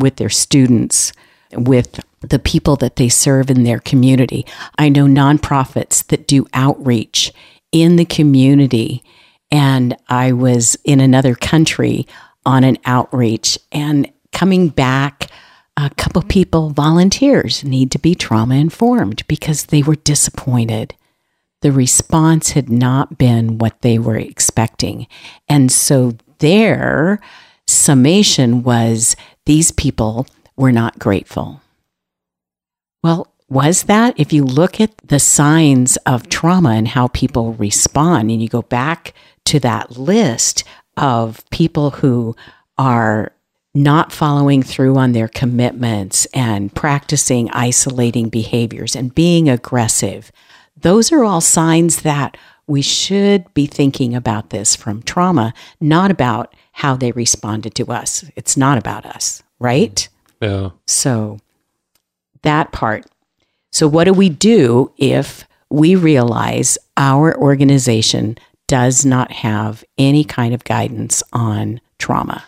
with 0.00 0.16
their 0.16 0.28
students, 0.28 1.12
with 1.52 2.00
the 2.20 2.38
people 2.38 2.76
that 2.76 2.96
they 2.96 3.08
serve 3.08 3.50
in 3.50 3.64
their 3.64 3.78
community. 3.78 4.44
I 4.78 4.88
know 4.88 5.06
nonprofits 5.06 6.06
that 6.08 6.26
do 6.26 6.46
outreach 6.52 7.32
in 7.72 7.96
the 7.96 8.04
community. 8.04 9.02
And 9.50 9.96
I 10.08 10.32
was 10.32 10.76
in 10.84 11.00
another 11.00 11.34
country 11.34 12.06
on 12.44 12.64
an 12.64 12.78
outreach 12.84 13.58
and 13.72 14.10
coming 14.32 14.68
back. 14.68 15.30
A 15.76 15.90
couple 15.90 16.22
people, 16.22 16.70
volunteers, 16.70 17.64
need 17.64 17.90
to 17.92 17.98
be 17.98 18.14
trauma 18.14 18.56
informed 18.56 19.26
because 19.28 19.66
they 19.66 19.82
were 19.82 19.94
disappointed. 19.96 20.94
The 21.62 21.72
response 21.72 22.50
had 22.50 22.68
not 22.68 23.18
been 23.18 23.58
what 23.58 23.80
they 23.80 23.98
were 23.98 24.18
expecting. 24.18 25.06
And 25.48 25.72
so 25.72 26.16
their 26.38 27.20
summation 27.66 28.62
was 28.62 29.16
these 29.50 29.72
people 29.72 30.28
were 30.56 30.70
not 30.70 30.96
grateful. 31.00 31.60
Well, 33.02 33.26
was 33.48 33.82
that? 33.82 34.14
If 34.16 34.32
you 34.32 34.44
look 34.44 34.80
at 34.80 34.96
the 34.98 35.18
signs 35.18 35.96
of 36.06 36.28
trauma 36.28 36.70
and 36.70 36.86
how 36.86 37.08
people 37.08 37.54
respond, 37.54 38.30
and 38.30 38.40
you 38.40 38.48
go 38.48 38.62
back 38.62 39.12
to 39.46 39.58
that 39.58 39.98
list 39.98 40.62
of 40.96 41.42
people 41.50 41.90
who 41.90 42.36
are 42.78 43.32
not 43.74 44.12
following 44.12 44.62
through 44.62 44.96
on 44.96 45.10
their 45.10 45.26
commitments 45.26 46.26
and 46.26 46.72
practicing 46.72 47.50
isolating 47.50 48.28
behaviors 48.28 48.94
and 48.94 49.16
being 49.16 49.48
aggressive, 49.48 50.30
those 50.76 51.10
are 51.10 51.24
all 51.24 51.40
signs 51.40 52.02
that 52.02 52.36
we 52.68 52.82
should 52.82 53.52
be 53.52 53.66
thinking 53.66 54.14
about 54.14 54.50
this 54.50 54.76
from 54.76 55.02
trauma, 55.02 55.52
not 55.80 56.12
about 56.12 56.54
how 56.80 56.96
they 56.96 57.12
responded 57.12 57.74
to 57.74 57.92
us. 57.92 58.24
It's 58.36 58.56
not 58.56 58.78
about 58.78 59.04
us, 59.04 59.42
right? 59.58 60.08
Mm. 60.40 60.48
Yeah. 60.48 60.70
So 60.86 61.38
that 62.42 62.72
part. 62.72 63.04
So, 63.70 63.86
what 63.86 64.04
do 64.04 64.14
we 64.14 64.30
do 64.30 64.90
if 64.96 65.46
we 65.68 65.94
realize 65.94 66.78
our 66.96 67.36
organization 67.36 68.38
does 68.66 69.04
not 69.04 69.30
have 69.30 69.84
any 69.98 70.24
kind 70.24 70.54
of 70.54 70.64
guidance 70.64 71.22
on 71.34 71.82
trauma? 71.98 72.44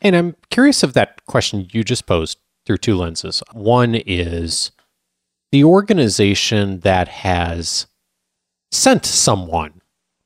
And 0.00 0.14
I'm 0.14 0.36
curious 0.50 0.84
of 0.84 0.94
that 0.94 1.26
question 1.26 1.68
you 1.72 1.82
just 1.82 2.06
posed 2.06 2.38
through 2.64 2.78
two 2.78 2.96
lenses. 2.96 3.42
One 3.52 3.96
is 3.96 4.70
the 5.50 5.64
organization 5.64 6.80
that 6.80 7.08
has 7.08 7.86
sent 8.70 9.04
someone 9.04 9.81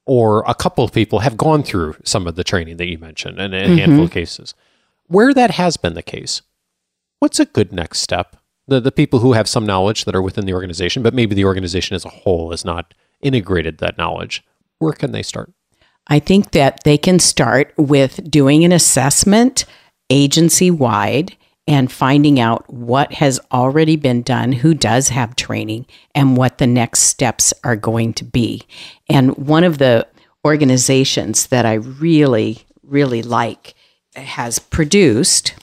or 0.07 0.45
a 0.47 0.55
couple 0.55 0.85
of 0.85 0.93
people 0.93 1.19
have 1.19 1.37
gone 1.37 1.63
through 1.63 1.97
some 2.05 2.27
of 2.27 2.37
the 2.37 2.45
training 2.45 2.77
that 2.77 2.87
you 2.87 2.99
mentioned 2.99 3.39
in 3.39 3.53
a 3.53 3.65
mm-hmm. 3.65 3.77
handful 3.77 4.05
of 4.05 4.11
cases. 4.11 4.55
Where 5.09 5.35
that 5.35 5.53
has 5.53 5.77
been 5.77 5.95
the 5.95 6.03
case, 6.03 6.43
what's 7.19 7.41
a 7.41 7.45
good 7.45 7.73
next 7.73 8.01
step? 8.01 8.37
The, 8.69 8.81
the 8.81 8.93
people 8.93 9.21
who 9.21 9.35
have 9.35 9.49
some 9.49 9.67
knowledge 9.67 10.05
that 10.05 10.15
are 10.15 10.23
within 10.23 10.47
the 10.47 10.55
organization, 10.55 11.03
but 11.03 11.15
maybe 11.15 11.35
the 11.35 11.45
organization 11.45 11.95
as 11.95 12.05
a 12.05 12.09
whole 12.11 12.51
has 12.51 12.65
not 12.65 12.95
integrated 13.21 13.79
that 13.79 13.99
knowledge. 13.99 14.45
Where 14.79 14.93
can 14.93 15.13
they 15.13 15.23
start? 15.23 15.53
I 16.09 16.19
think 16.19 16.53
that 16.53 16.81
they 16.85 16.99
can 16.99 17.19
start 17.19 17.73
with 17.77 18.31
doing 18.31 18.65
an 18.65 18.73
assessment 18.73 19.65
agency 20.11 20.71
wide 20.71 21.37
and 21.67 21.91
finding 21.91 22.39
out 22.39 22.73
what 22.73 23.15
has 23.15 23.41
already 23.53 23.97
been 23.97 24.23
done, 24.23 24.53
who 24.53 24.73
does 24.73 25.09
have 25.09 25.35
training, 25.35 25.87
and 26.15 26.37
what 26.37 26.59
the 26.59 26.67
next 26.67 27.01
steps 27.01 27.53
are 27.65 27.77
going 27.77 28.13
to 28.15 28.25
be. 28.25 28.63
And 29.09 29.37
one 29.37 29.65
of 29.65 29.79
the 29.79 30.07
organizations 30.45 31.49
that 31.49 31.67
I 31.67 31.75
really, 31.75 32.61
really 32.83 33.23
like 33.23 33.75
has 34.15 34.59
produced 34.59 35.55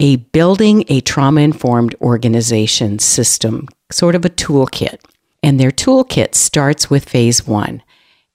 a 0.00 0.16
building 0.16 0.84
a 0.88 1.00
trauma 1.00 1.40
informed 1.40 1.94
organization 2.00 2.98
system, 2.98 3.68
sort 3.90 4.14
of 4.14 4.24
a 4.24 4.30
toolkit. 4.30 4.98
And 5.42 5.60
their 5.60 5.70
toolkit 5.70 6.34
starts 6.34 6.90
with 6.90 7.08
phase 7.08 7.46
one. 7.46 7.82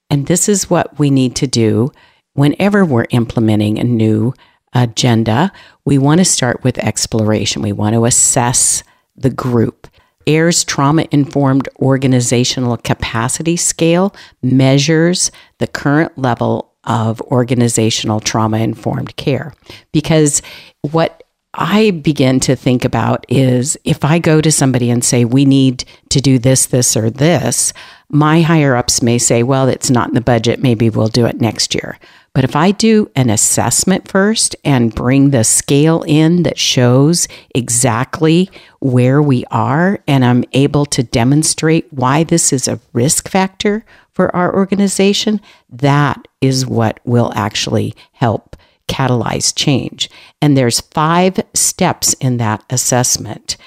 And 0.10 0.28
this 0.28 0.47
is 0.47 0.69
what 0.69 0.97
we 0.97 1.10
need 1.10 1.36
to 1.38 1.47
do 1.47 1.91
whenever 2.34 2.86
we're 2.86 3.06
implementing 3.10 3.78
a 3.78 3.84
new 3.84 4.34
agenda. 4.73 5.51
We 5.86 5.97
want 5.97 6.19
to 6.19 6.25
start 6.25 6.63
with 6.63 6.77
exploration. 6.77 7.62
We 7.62 7.71
want 7.71 7.95
to 7.95 8.05
assess 8.05 8.84
the 9.15 9.29
group. 9.29 9.88
AIR's 10.27 10.63
trauma 10.63 11.07
informed 11.12 11.67
organizational 11.79 12.77
capacity 12.77 13.57
scale 13.57 14.15
measures 14.41 15.31
the 15.57 15.67
current 15.67 16.17
level 16.17 16.73
of 16.84 17.21
organizational 17.21 18.19
trauma 18.19 18.57
informed 18.57 19.15
care. 19.15 19.53
Because 19.91 20.41
what 20.81 21.23
I 21.53 21.91
begin 21.91 22.39
to 22.41 22.55
think 22.55 22.86
about 22.86 23.25
is 23.27 23.77
if 23.84 24.05
I 24.05 24.19
go 24.19 24.39
to 24.39 24.51
somebody 24.51 24.89
and 24.89 25.03
say, 25.03 25.25
we 25.25 25.43
need 25.43 25.84
to 26.10 26.21
do 26.21 26.39
this, 26.39 26.65
this, 26.67 26.95
or 26.95 27.10
this, 27.10 27.73
my 28.10 28.41
higher 28.41 28.75
ups 28.75 29.01
may 29.01 29.17
say, 29.17 29.43
well, 29.43 29.67
it's 29.67 29.89
not 29.89 30.07
in 30.07 30.15
the 30.15 30.21
budget. 30.21 30.62
Maybe 30.62 30.89
we'll 30.89 31.07
do 31.07 31.25
it 31.25 31.41
next 31.41 31.75
year. 31.75 31.99
But 32.33 32.45
if 32.45 32.55
I 32.55 32.71
do 32.71 33.11
an 33.15 33.29
assessment 33.29 34.07
first 34.07 34.55
and 34.63 34.95
bring 34.95 35.31
the 35.31 35.43
scale 35.43 36.03
in 36.07 36.43
that 36.43 36.57
shows 36.57 37.27
exactly 37.53 38.49
where 38.79 39.21
we 39.21 39.43
are, 39.51 39.99
and 40.07 40.23
I'm 40.23 40.45
able 40.53 40.85
to 40.87 41.03
demonstrate 41.03 41.91
why 41.91 42.23
this 42.23 42.53
is 42.53 42.67
a 42.67 42.79
risk 42.93 43.27
factor 43.27 43.83
for 44.13 44.33
our 44.33 44.55
organization, 44.55 45.41
that 45.69 46.25
is 46.39 46.65
what 46.65 47.01
will 47.03 47.33
actually 47.35 47.93
help 48.13 48.55
catalyze 48.87 49.53
change. 49.53 50.09
And 50.41 50.57
there's 50.57 50.81
five 50.81 51.37
steps 51.53 52.13
in 52.13 52.37
that 52.37 52.63
assessment. 52.69 53.57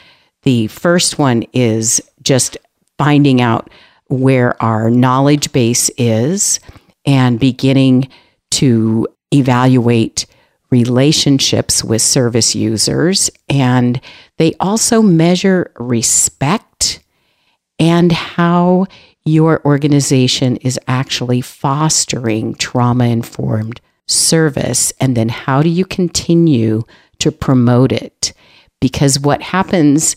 The 0.42 0.68
first 0.68 1.18
one 1.18 1.44
is 1.52 2.00
just 2.22 2.56
finding 2.96 3.42
out 3.42 3.68
where 4.08 4.60
our 4.62 4.90
knowledge 4.90 5.52
base 5.52 5.90
is 5.98 6.60
and 7.06 7.38
beginning 7.38 8.08
to 8.58 9.06
evaluate 9.32 10.26
relationships 10.70 11.84
with 11.84 12.02
service 12.02 12.54
users. 12.54 13.30
And 13.48 14.00
they 14.38 14.54
also 14.58 15.02
measure 15.02 15.72
respect 15.78 17.00
and 17.78 18.12
how 18.12 18.86
your 19.24 19.64
organization 19.64 20.56
is 20.58 20.78
actually 20.86 21.40
fostering 21.40 22.54
trauma 22.54 23.06
informed 23.06 23.80
service 24.06 24.92
and 25.00 25.16
then 25.16 25.28
how 25.28 25.62
do 25.62 25.68
you 25.68 25.84
continue 25.84 26.82
to 27.18 27.32
promote 27.32 27.90
it? 27.90 28.32
Because 28.80 29.18
what 29.18 29.42
happens 29.42 30.14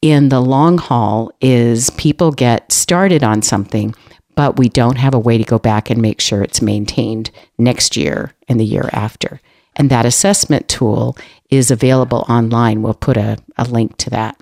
in 0.00 0.28
the 0.28 0.40
long 0.40 0.78
haul 0.78 1.30
is 1.40 1.90
people 1.90 2.30
get 2.30 2.72
started 2.72 3.22
on 3.22 3.42
something, 3.42 3.94
but 4.36 4.58
we 4.58 4.68
don't 4.68 4.98
have 4.98 5.14
a 5.14 5.18
way 5.18 5.38
to 5.38 5.44
go 5.44 5.58
back 5.58 5.90
and 5.90 6.00
make 6.00 6.20
sure 6.20 6.42
it's 6.42 6.62
maintained 6.62 7.30
next 7.58 7.96
year 7.96 8.34
and 8.48 8.60
the 8.60 8.64
year 8.64 8.88
after. 8.92 9.40
And 9.74 9.90
that 9.90 10.06
assessment 10.06 10.68
tool 10.68 11.16
is 11.50 11.70
available 11.70 12.24
online. 12.28 12.82
We'll 12.82 12.94
put 12.94 13.16
a, 13.16 13.38
a 13.56 13.64
link 13.64 13.96
to 13.98 14.10
that. 14.10 14.40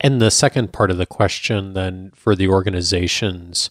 And 0.00 0.20
the 0.20 0.30
second 0.30 0.72
part 0.72 0.90
of 0.90 0.98
the 0.98 1.06
question, 1.06 1.72
then, 1.72 2.10
for 2.14 2.36
the 2.36 2.48
organizations 2.48 3.70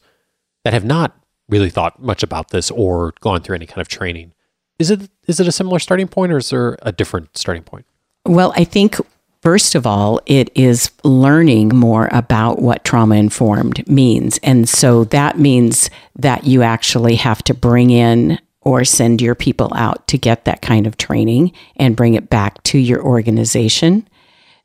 that 0.64 0.74
have 0.74 0.84
not 0.84 1.16
really 1.48 1.70
thought 1.70 2.02
much 2.02 2.24
about 2.24 2.50
this 2.50 2.72
or 2.72 3.14
gone 3.20 3.42
through 3.42 3.56
any 3.56 3.68
kind 3.68 3.80
of 3.80 3.88
training, 3.88 4.34
is 4.80 4.90
it 4.90 5.10
is 5.28 5.40
it 5.40 5.48
a 5.48 5.52
similar 5.52 5.80
starting 5.80 6.08
point 6.08 6.32
or 6.32 6.38
is 6.38 6.50
there 6.50 6.78
a 6.82 6.92
different 6.92 7.38
starting 7.38 7.64
point? 7.64 7.86
Well, 8.26 8.54
I 8.56 8.64
think 8.64 8.98
First 9.46 9.76
of 9.76 9.86
all, 9.86 10.20
it 10.26 10.50
is 10.56 10.90
learning 11.04 11.70
more 11.70 12.10
about 12.12 12.64
what 12.64 12.84
trauma 12.84 13.16
informed 13.16 13.88
means. 13.88 14.40
And 14.42 14.68
so 14.68 15.04
that 15.06 15.38
means 15.38 15.92
that 16.16 16.46
you 16.46 16.64
actually 16.64 17.16
have 17.18 17.44
to 17.44 17.54
bring 17.54 17.92
in 17.92 18.40
or 18.62 18.84
send 18.84 19.22
your 19.22 19.36
people 19.36 19.72
out 19.76 20.08
to 20.08 20.18
get 20.18 20.46
that 20.46 20.64
kind 20.64 20.88
of 20.88 20.98
training 20.98 21.52
and 21.76 21.96
bring 21.96 22.16
it 22.16 22.28
back 22.28 22.64
to 22.64 22.80
your 22.80 23.04
organization. 23.04 24.08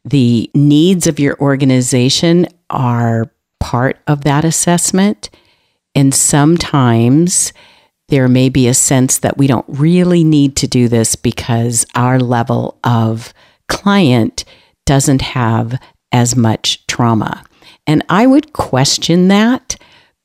The 0.07 0.51
needs 0.55 1.07
of 1.07 1.21
your 1.21 1.39
organization 1.41 2.47
are 2.71 3.31
part 3.61 3.99
of 4.07 4.25
that 4.25 4.47
assessment 4.47 5.29
And 5.95 6.15
sometimes 6.15 7.53
there 8.09 8.29
may 8.29 8.49
be 8.49 8.69
a 8.69 8.75
sense 8.75 9.19
that 9.19 9.37
we 9.37 9.47
don't 9.47 9.67
really 9.69 10.25
need 10.25 10.57
to 10.57 10.67
do 10.67 10.89
this 10.89 11.17
because 11.17 11.85
our 11.95 12.19
level 12.19 12.79
of 12.83 13.35
client 13.69 14.45
doesn't 14.91 15.23
have 15.23 15.81
as 16.11 16.35
much 16.35 16.85
trauma. 16.89 17.45
And 17.87 18.05
I 18.09 18.27
would 18.27 18.53
question 18.55 19.29
that 19.29 19.77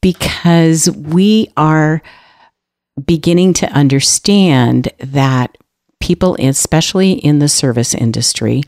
because 0.02 0.90
we 0.90 1.52
are 1.56 2.02
beginning 3.06 3.54
to 3.54 3.68
understand 3.68 4.90
that 4.98 5.56
people, 6.00 6.36
especially 6.40 7.12
in 7.12 7.38
the 7.38 7.48
service 7.48 7.94
industry, 7.94 8.64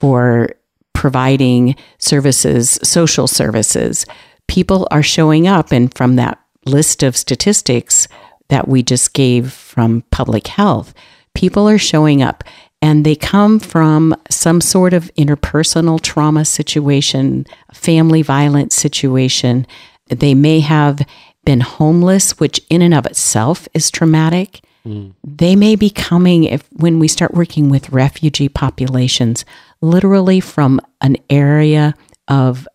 for 0.00 0.50
providing 0.92 1.76
services, 1.96 2.78
social 2.82 3.26
services, 3.26 4.04
people 4.48 4.86
are 4.90 5.02
showing 5.02 5.48
up. 5.48 5.72
And 5.72 5.94
from 5.94 6.16
that 6.16 6.38
list 6.66 7.02
of 7.02 7.16
statistics 7.16 8.06
that 8.50 8.68
we 8.68 8.82
just 8.82 9.14
gave 9.14 9.50
from 9.50 10.02
public 10.10 10.46
health, 10.48 10.92
people 11.34 11.66
are 11.66 11.78
showing 11.78 12.20
up 12.22 12.44
and 12.82 13.04
they 13.04 13.16
come 13.16 13.58
from 13.58 14.14
some 14.30 14.60
sort 14.60 14.92
of 14.92 15.10
interpersonal 15.14 16.00
trauma 16.00 16.44
situation, 16.44 17.46
family 17.72 18.22
violence 18.22 18.74
situation. 18.74 19.66
They 20.08 20.34
may 20.34 20.60
have 20.60 21.06
been 21.44 21.60
homeless, 21.60 22.38
which 22.38 22.60
in 22.68 22.82
and 22.82 22.92
of 22.92 23.06
itself 23.06 23.66
is 23.72 23.90
traumatic. 23.90 24.60
Mm. 24.84 25.14
They 25.24 25.56
may 25.56 25.74
be 25.76 25.90
coming 25.90 26.44
if 26.44 26.68
when 26.72 26.98
we 26.98 27.08
start 27.08 27.34
working 27.34 27.70
with 27.70 27.90
refugee 27.90 28.48
populations, 28.48 29.44
literally 29.80 30.40
from 30.40 30.80
an 31.00 31.16
area 31.30 31.94
of 32.28 32.68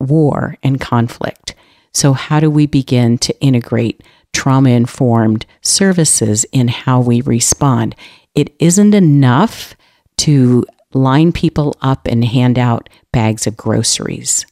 war 0.00 0.56
and 0.62 0.80
conflict. 0.80 1.54
So, 1.92 2.14
how 2.14 2.40
do 2.40 2.50
we 2.50 2.66
begin 2.66 3.18
to 3.18 3.38
integrate 3.40 4.02
trauma 4.32 4.70
informed 4.70 5.44
services 5.60 6.44
in 6.52 6.68
how 6.68 7.00
we 7.00 7.20
respond? 7.20 7.94
It 8.34 8.54
isn't 8.58 8.94
enough 8.94 9.74
to 10.18 10.64
line 10.94 11.32
people 11.32 11.76
up 11.80 12.06
and 12.06 12.24
hand 12.24 12.58
out 12.58 12.88
bags 13.12 13.46
of 13.46 13.56
groceries. 13.56 14.46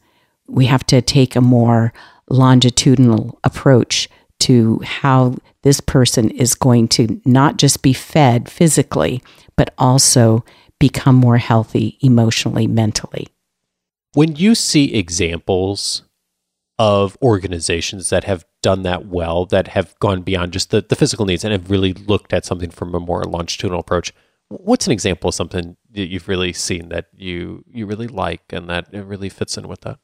We 0.49 0.67
have 0.67 0.85
to 0.87 1.01
take 1.01 1.37
a 1.37 1.41
more 1.41 1.93
longitudinal 2.29 3.39
approach 3.45 4.09
to 4.41 4.81
how 4.85 5.37
this 5.63 5.81
person 5.81 6.31
is 6.31 6.55
going 6.55 6.89
to 6.89 7.21
not 7.25 7.57
just 7.57 7.83
be 7.83 7.93
fed 7.93 8.49
physically, 8.49 9.23
but 9.57 9.75
also 9.77 10.45
become 10.79 11.15
more 11.15 11.37
healthy 11.37 11.99
emotionally, 12.01 12.67
mentally. 12.67 13.29
When 14.15 14.35
you 14.37 14.55
see 14.55 14.95
examples 14.95 16.03
of 16.81 17.15
organizations 17.21 18.09
that 18.09 18.25
have 18.25 18.47
done 18.63 18.85
that 18.85 19.05
well, 19.05 19.45
that 19.45 19.69
have 19.69 19.95
gone 19.99 20.23
beyond 20.23 20.51
just 20.51 20.71
the, 20.71 20.81
the 20.81 20.97
physical 20.97 21.27
needs 21.27 21.45
and 21.45 21.53
have 21.53 21.71
really 21.71 21.93
looked 21.93 22.33
at 22.33 22.47
something 22.47 22.71
from 22.71 22.95
a 22.95 22.99
more 22.99 23.23
longitudinal 23.23 23.81
approach, 23.81 24.15
what's 24.49 24.87
an 24.87 24.93
example 24.93 25.29
of 25.29 25.35
something 25.35 25.77
that 25.91 26.09
you've 26.09 26.27
really 26.27 26.55
seen 26.55 26.89
that 26.89 27.09
you 27.15 27.63
you 27.71 27.85
really 27.85 28.09
like 28.09 28.41
and 28.49 28.71
that 28.71 28.87
it 28.93 29.05
really 29.05 29.29
fits 29.29 29.59
in 29.59 29.69
with 29.69 29.83
that? 29.83 29.99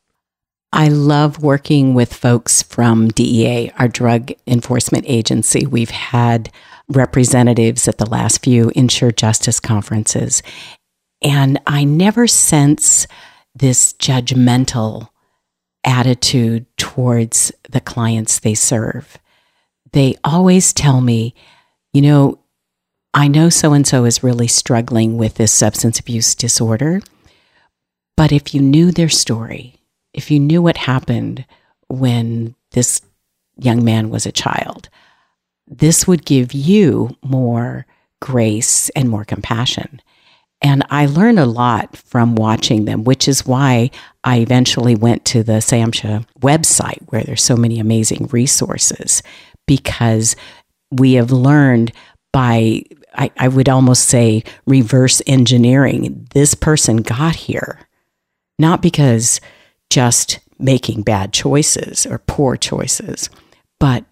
I 0.71 0.89
love 0.89 1.43
working 1.43 1.95
with 1.95 2.13
folks 2.13 2.63
from 2.63 3.09
DEA, 3.09 3.73
our 3.79 3.89
drug 3.89 4.33
enforcement 4.47 5.07
agency. 5.09 5.65
We've 5.65 5.89
had 5.89 6.53
representatives 6.91 7.89
at 7.89 7.97
the 7.97 8.05
last 8.05 8.45
few 8.45 8.71
Ensure 8.77 9.13
Justice 9.13 9.61
conferences. 9.61 10.43
And 11.23 11.59
I 11.67 11.85
never 11.85 12.27
sense 12.27 13.07
this 13.55 13.95
judgmental 13.95 15.09
attitude 15.87 16.67
towards 16.77 17.53
the 17.71 17.81
clients 17.81 18.41
they 18.41 18.55
serve. 18.55 19.19
They 19.93 20.17
always 20.25 20.73
tell 20.73 21.01
me, 21.01 21.35
you 21.93 22.03
know, 22.03 22.39
I 23.15 23.29
know 23.29 23.49
so 23.49 23.73
and 23.73 23.87
so 23.87 24.05
is 24.05 24.23
really 24.23 24.49
struggling 24.49 25.17
with 25.17 25.37
this 25.37 25.53
substance 25.53 25.99
abuse 25.99 26.35
disorder, 26.35 27.01
but 28.17 28.33
if 28.33 28.55
you 28.55 28.61
knew 28.61 28.91
their 28.91 29.09
story, 29.09 29.77
if 30.13 30.31
you 30.31 30.39
knew 30.39 30.61
what 30.61 30.77
happened 30.77 31.47
when 31.89 32.55
this 32.73 33.01
young 33.57 33.85
man 33.85 34.11
was 34.11 34.27
a 34.27 34.33
child, 34.33 34.89
this 35.67 36.07
would 36.07 36.27
give 36.27 36.53
you 36.53 37.17
more 37.23 37.87
grace 38.21 38.89
and 38.91 39.09
more 39.09 39.25
compassion. 39.25 40.01
And 40.63 40.85
I 40.91 41.07
learned 41.07 41.39
a 41.39 41.47
lot 41.47 41.97
from 41.97 42.35
watching 42.35 42.87
them, 42.87 43.05
which 43.05 43.29
is 43.29 43.47
why 43.47 43.91
I 44.25 44.39
eventually 44.39 44.95
went 44.95 45.25
to 45.27 45.43
the 45.43 45.55
SAMHSA 45.55 46.27
website 46.41 47.03
where 47.07 47.23
there's 47.23 47.43
so 47.43 47.57
many 47.57 47.79
amazing 47.79 48.29
resources 48.33 49.23
because 49.67 50.35
we 50.91 51.15
have 51.15 51.31
learned 51.31 51.93
by, 52.33 52.83
I, 53.15 53.31
I 53.37 53.49
would 53.49 53.69
almost 53.69 54.09
say, 54.09 54.45
reverse 54.67 55.21
engineering. 55.27 56.27
This 56.33 56.55
person 56.55 56.99
got 56.99 57.37
here 57.37 57.87
not 58.59 58.83
because 58.83 59.41
just 59.91 60.41
making 60.59 61.03
bad 61.03 61.33
choices 61.33 62.07
or 62.07 62.19
poor 62.19 62.57
choices, 62.57 63.29
but 63.79 64.05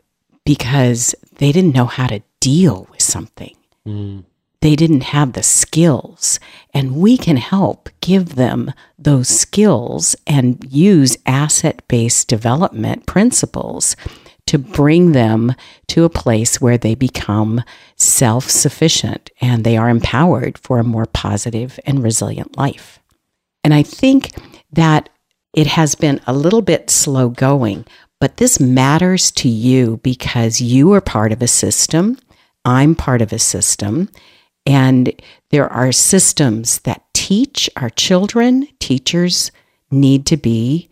because 0.44 1.14
they 1.37 1.52
didn't 1.52 1.74
know 1.74 1.87
how 1.87 2.07
to 2.07 2.22
deal 2.40 2.87
with 2.90 3.02
something. 3.02 3.57
Mm. 3.87 4.24
They 4.64 4.77
didn't 4.77 5.03
have 5.03 5.35
the 5.35 5.42
skills, 5.42 6.40
and 6.72 6.96
we 6.96 7.18
can 7.18 7.37
help 7.37 7.90
give 8.00 8.37
them 8.37 8.72
those 8.98 9.29
skills 9.29 10.16
and 10.27 10.66
use 10.72 11.18
asset 11.27 11.87
based 11.87 12.29
development 12.29 13.05
principles 13.05 13.94
to 14.46 14.57
bring 14.59 15.12
them 15.12 15.55
to 15.88 16.05
a 16.05 16.09
place 16.09 16.62
where 16.62 16.79
they 16.79 16.94
become 16.94 17.62
self 17.96 18.48
sufficient 18.48 19.31
and 19.38 19.64
they 19.64 19.77
are 19.77 19.90
empowered 19.90 20.57
for 20.57 20.79
a 20.79 20.83
more 20.83 21.05
positive 21.05 21.79
and 21.85 22.03
resilient 22.03 22.57
life. 22.57 22.98
And 23.62 23.74
I 23.74 23.83
think 23.83 24.31
that 24.72 25.11
it 25.53 25.66
has 25.66 25.94
been 25.94 26.22
a 26.27 26.33
little 26.33 26.62
bit 26.62 26.88
slow 26.88 27.29
going, 27.29 27.85
but 28.18 28.38
this 28.38 28.59
matters 28.59 29.31
to 29.33 29.48
you 29.50 30.00
because 30.03 30.62
you 30.62 30.94
are 30.94 31.03
part 31.03 31.33
of 31.33 31.42
a 31.42 31.48
system. 31.48 32.16
I'm 32.64 32.94
part 32.94 33.20
of 33.20 33.31
a 33.31 33.38
system. 33.38 34.09
And 34.66 35.12
there 35.50 35.70
are 35.70 35.92
systems 35.92 36.81
that 36.81 37.05
teach 37.12 37.68
our 37.77 37.90
children. 37.90 38.68
Teachers 38.79 39.50
need 39.90 40.27
to 40.27 40.37
be 40.37 40.90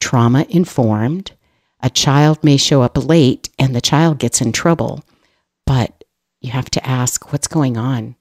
trauma 0.00 0.46
informed. 0.48 1.32
A 1.80 1.90
child 1.90 2.42
may 2.42 2.56
show 2.56 2.82
up 2.82 2.96
late 2.96 3.48
and 3.58 3.74
the 3.74 3.80
child 3.80 4.18
gets 4.18 4.40
in 4.40 4.52
trouble, 4.52 5.04
but 5.64 6.04
you 6.40 6.50
have 6.50 6.70
to 6.70 6.86
ask 6.86 7.32
what's 7.32 7.46
going 7.46 7.76
on 7.76 8.16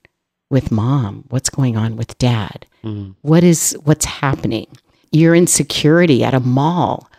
with 0.49 0.71
mom? 0.71 1.25
What's 1.29 1.49
going 1.49 1.75
on 1.75 1.95
with 1.95 2.17
dad? 2.17 2.65
Mm. 2.83 3.15
What 3.21 3.43
is 3.43 3.77
what's 3.83 4.05
happening? 4.05 4.67
Your 5.11 5.35
insecurity 5.35 6.23
at 6.23 6.33
a 6.33 6.39
mall. 6.39 7.09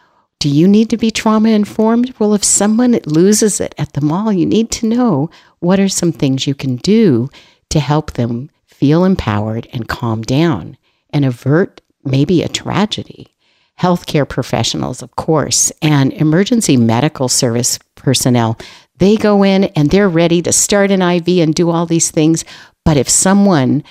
Do 0.40 0.48
you 0.48 0.68
need 0.68 0.88
to 0.90 0.96
be 0.96 1.10
trauma 1.10 1.48
informed? 1.48 2.14
Well, 2.18 2.32
if 2.32 2.44
someone 2.44 2.98
loses 3.06 3.60
it 3.60 3.74
at 3.76 3.94
the 3.94 4.00
mall, 4.00 4.32
you 4.32 4.46
need 4.46 4.70
to 4.72 4.86
know 4.86 5.30
what 5.58 5.80
are 5.80 5.88
some 5.88 6.12
things 6.12 6.46
you 6.46 6.54
can 6.54 6.76
do 6.76 7.28
to 7.70 7.80
help 7.80 8.12
them 8.12 8.50
feel 8.64 9.04
empowered 9.04 9.66
and 9.72 9.88
calm 9.88 10.22
down 10.22 10.76
and 11.10 11.24
avert 11.24 11.80
maybe 12.04 12.42
a 12.42 12.48
tragedy. 12.48 13.34
Healthcare 13.80 14.28
professionals, 14.28 15.02
of 15.02 15.16
course, 15.16 15.72
and 15.82 16.12
emergency 16.12 16.76
medical 16.76 17.28
service 17.28 17.78
personnel, 17.96 18.56
they 18.98 19.16
go 19.16 19.42
in 19.42 19.64
and 19.64 19.90
they're 19.90 20.08
ready 20.08 20.40
to 20.42 20.52
start 20.52 20.92
an 20.92 21.02
IV 21.02 21.28
and 21.38 21.54
do 21.54 21.70
all 21.70 21.86
these 21.86 22.12
things. 22.12 22.44
But 22.84 22.96
if 22.96 23.08
someone 23.08 23.82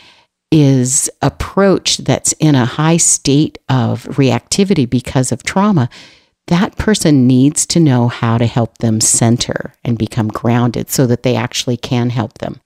is 0.50 1.10
approached 1.22 2.06
that's 2.06 2.32
in 2.34 2.56
a 2.56 2.66
high 2.66 2.98
state 2.98 3.58
of 3.68 4.04
reactivity 4.04 4.90
because 4.90 5.34
of 5.34 5.44
trauma, 5.44 5.90
that 6.48 6.78
person 6.78 7.28
needs 7.28 7.66
to 7.68 7.80
know 7.80 8.08
how 8.08 8.38
to 8.38 8.46
help 8.46 8.78
them 8.80 9.00
center 9.02 9.74
and 9.84 9.98
become 9.98 10.30
grounded 10.30 10.90
so 10.90 11.06
that 11.08 11.24
they 11.24 11.36
actually 11.36 11.78
can 11.78 12.10
help 12.10 12.38
them. 12.40 12.60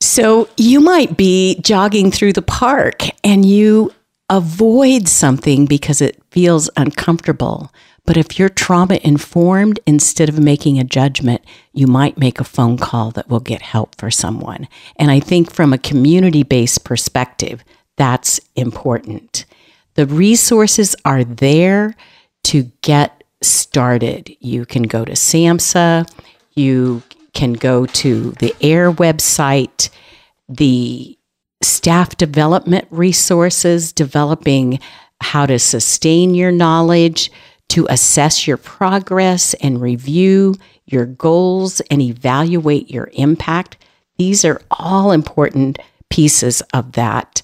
So 0.00 0.48
you 0.56 0.80
might 0.80 1.16
be 1.16 1.58
jogging 1.60 2.10
through 2.10 2.34
the 2.34 2.42
park 2.42 3.02
and 3.24 3.44
you 3.44 3.92
avoid 4.30 5.08
something 5.08 5.66
because 5.66 6.00
it 6.00 6.22
feels 6.30 6.70
uncomfortable. 6.76 7.72
But 8.04 8.16
if 8.16 8.38
you're 8.38 8.48
trauma 8.48 9.00
informed, 9.02 9.80
instead 9.86 10.28
of 10.28 10.38
making 10.38 10.78
a 10.78 10.84
judgment, 10.84 11.42
you 11.72 11.88
might 11.88 12.18
make 12.18 12.38
a 12.38 12.44
phone 12.44 12.76
call 12.76 13.10
that 13.12 13.28
will 13.28 13.40
get 13.40 13.62
help 13.62 13.96
for 13.96 14.10
someone. 14.10 14.68
And 14.96 15.10
I 15.10 15.18
think 15.18 15.52
from 15.52 15.72
a 15.72 15.78
community 15.78 16.44
based 16.44 16.84
perspective, 16.84 17.64
that's 17.96 18.38
important. 18.54 19.44
The 19.94 20.06
resources 20.06 20.94
are 21.04 21.24
there 21.24 21.96
to 22.46 22.70
get 22.82 23.24
started. 23.42 24.34
You 24.38 24.64
can 24.66 24.84
go 24.84 25.04
to 25.04 25.12
SAMHSA, 25.12 26.08
you 26.54 27.02
can 27.34 27.54
go 27.54 27.86
to 27.86 28.30
the 28.38 28.54
AIR 28.62 28.92
website, 28.92 29.90
the 30.48 31.18
staff 31.60 32.16
development 32.16 32.86
resources, 32.90 33.92
developing 33.92 34.78
how 35.20 35.44
to 35.46 35.58
sustain 35.58 36.36
your 36.36 36.52
knowledge, 36.52 37.32
to 37.70 37.84
assess 37.90 38.46
your 38.46 38.58
progress 38.58 39.54
and 39.54 39.80
review 39.80 40.54
your 40.84 41.04
goals 41.04 41.80
and 41.90 42.00
evaluate 42.00 42.88
your 42.88 43.10
impact. 43.14 43.76
These 44.18 44.44
are 44.44 44.60
all 44.70 45.10
important 45.10 45.80
pieces 46.10 46.62
of 46.72 46.92
that 46.92 47.42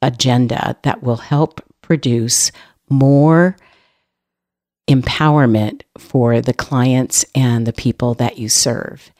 agenda 0.00 0.78
that 0.84 1.02
will 1.02 1.16
help 1.18 1.60
produce 1.82 2.50
more 2.88 3.58
empowerment 4.88 5.82
for 5.98 6.40
the 6.40 6.54
clients 6.54 7.24
and 7.34 7.66
the 7.66 7.72
people 7.72 8.14
that 8.14 8.38
you 8.38 8.48
serve. 8.48 9.10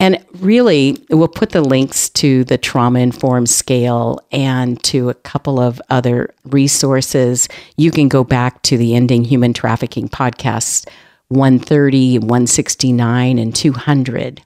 And 0.00 0.24
really, 0.40 0.98
we'll 1.10 1.28
put 1.28 1.50
the 1.50 1.62
links 1.62 2.08
to 2.10 2.42
the 2.44 2.58
trauma 2.58 2.98
informed 2.98 3.48
scale 3.48 4.18
and 4.32 4.82
to 4.82 5.10
a 5.10 5.14
couple 5.14 5.60
of 5.60 5.80
other 5.90 6.34
resources. 6.44 7.48
You 7.76 7.92
can 7.92 8.08
go 8.08 8.24
back 8.24 8.62
to 8.62 8.76
the 8.76 8.96
Ending 8.96 9.22
Human 9.22 9.52
Trafficking 9.52 10.08
podcast 10.08 10.88
130, 11.28 12.18
169, 12.18 13.38
and 13.38 13.54
200. 13.54 14.42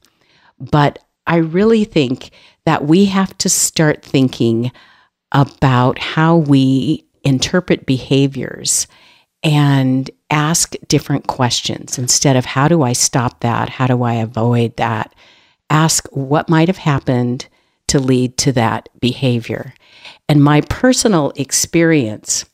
But 0.60 0.98
I 1.26 1.36
really 1.36 1.84
think 1.84 2.30
that 2.66 2.84
we 2.84 3.06
have 3.06 3.36
to 3.38 3.48
start 3.48 4.02
thinking 4.02 4.70
about 5.32 5.98
how 5.98 6.36
we 6.36 7.06
interpret 7.24 7.86
behaviors 7.86 8.86
and 9.42 10.10
ask 10.30 10.74
different 10.88 11.26
questions 11.26 11.98
instead 11.98 12.36
of 12.36 12.44
how 12.44 12.68
do 12.68 12.82
I 12.82 12.92
stop 12.92 13.40
that? 13.40 13.68
How 13.68 13.86
do 13.86 14.02
I 14.02 14.14
avoid 14.14 14.76
that? 14.76 15.14
Ask 15.70 16.06
what 16.12 16.48
might 16.48 16.68
have 16.68 16.78
happened 16.78 17.46
to 17.88 17.98
lead 17.98 18.36
to 18.38 18.52
that 18.52 18.88
behavior. 19.00 19.74
And 20.28 20.42
my 20.42 20.60
personal 20.62 21.32
experience 21.36 22.44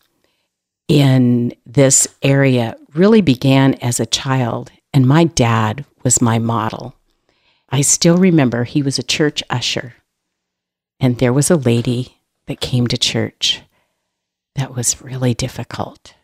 in 0.89 1.55
this 1.65 2.07
area 2.23 2.77
really 2.95 3.23
began 3.23 3.75
as 3.75 3.99
a 3.99 4.07
child, 4.07 4.71
and 4.93 5.07
my 5.07 5.25
dad 5.25 5.87
was 6.03 6.21
my 6.21 6.39
model. 6.39 6.95
I 7.71 7.81
still 7.81 8.19
remember 8.19 8.65
he 8.65 8.83
was 8.83 8.99
a 8.99 9.03
church 9.03 9.43
usher, 9.49 9.95
and 11.01 11.19
there 11.19 11.33
was 11.33 11.51
a 11.51 11.57
lady 11.57 12.19
that 12.47 12.61
came 12.61 12.87
to 12.89 12.99
church 12.99 13.63
that 14.55 14.75
was 14.75 15.01
really 15.01 15.33
difficult 15.33 16.15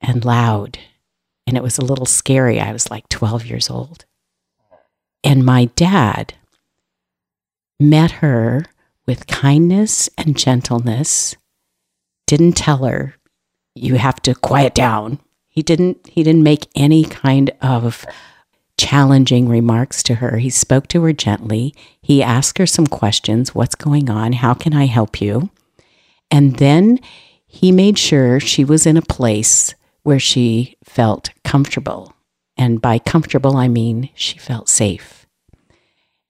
and 0.00 0.24
loud. 0.24 0.78
And 1.46 1.56
it 1.56 1.62
was 1.62 1.78
a 1.78 1.84
little 1.84 2.06
scary. 2.06 2.60
I 2.60 2.72
was 2.72 2.90
like 2.90 3.08
12 3.08 3.46
years 3.46 3.70
old. 3.70 4.04
And 5.22 5.44
my 5.44 5.66
dad 5.76 6.34
met 7.78 8.10
her 8.12 8.66
with 9.06 9.26
kindness 9.26 10.08
and 10.16 10.36
gentleness, 10.36 11.36
didn't 12.26 12.52
tell 12.52 12.84
her, 12.84 13.16
you 13.74 13.96
have 13.96 14.20
to 14.22 14.34
quiet 14.34 14.74
down. 14.74 15.18
He 15.48 15.62
didn't 15.62 16.06
he 16.06 16.22
didn't 16.22 16.42
make 16.42 16.68
any 16.74 17.04
kind 17.04 17.50
of 17.60 18.06
challenging 18.78 19.48
remarks 19.48 20.02
to 20.04 20.16
her. 20.16 20.38
He 20.38 20.50
spoke 20.50 20.86
to 20.88 21.02
her 21.02 21.12
gently. 21.12 21.74
He 22.00 22.22
asked 22.22 22.58
her 22.58 22.66
some 22.66 22.86
questions, 22.86 23.54
what's 23.54 23.74
going 23.74 24.08
on? 24.08 24.34
How 24.34 24.54
can 24.54 24.74
I 24.74 24.86
help 24.86 25.20
you? 25.20 25.50
And 26.30 26.56
then 26.56 27.00
he 27.46 27.72
made 27.72 27.98
sure 27.98 28.38
she 28.40 28.64
was 28.64 28.86
in 28.86 28.96
a 28.96 29.02
place 29.02 29.74
where 30.10 30.18
she 30.18 30.76
felt 30.82 31.30
comfortable. 31.44 32.12
And 32.56 32.82
by 32.82 32.98
comfortable, 32.98 33.56
I 33.56 33.68
mean 33.68 34.10
she 34.16 34.38
felt 34.40 34.68
safe. 34.68 35.24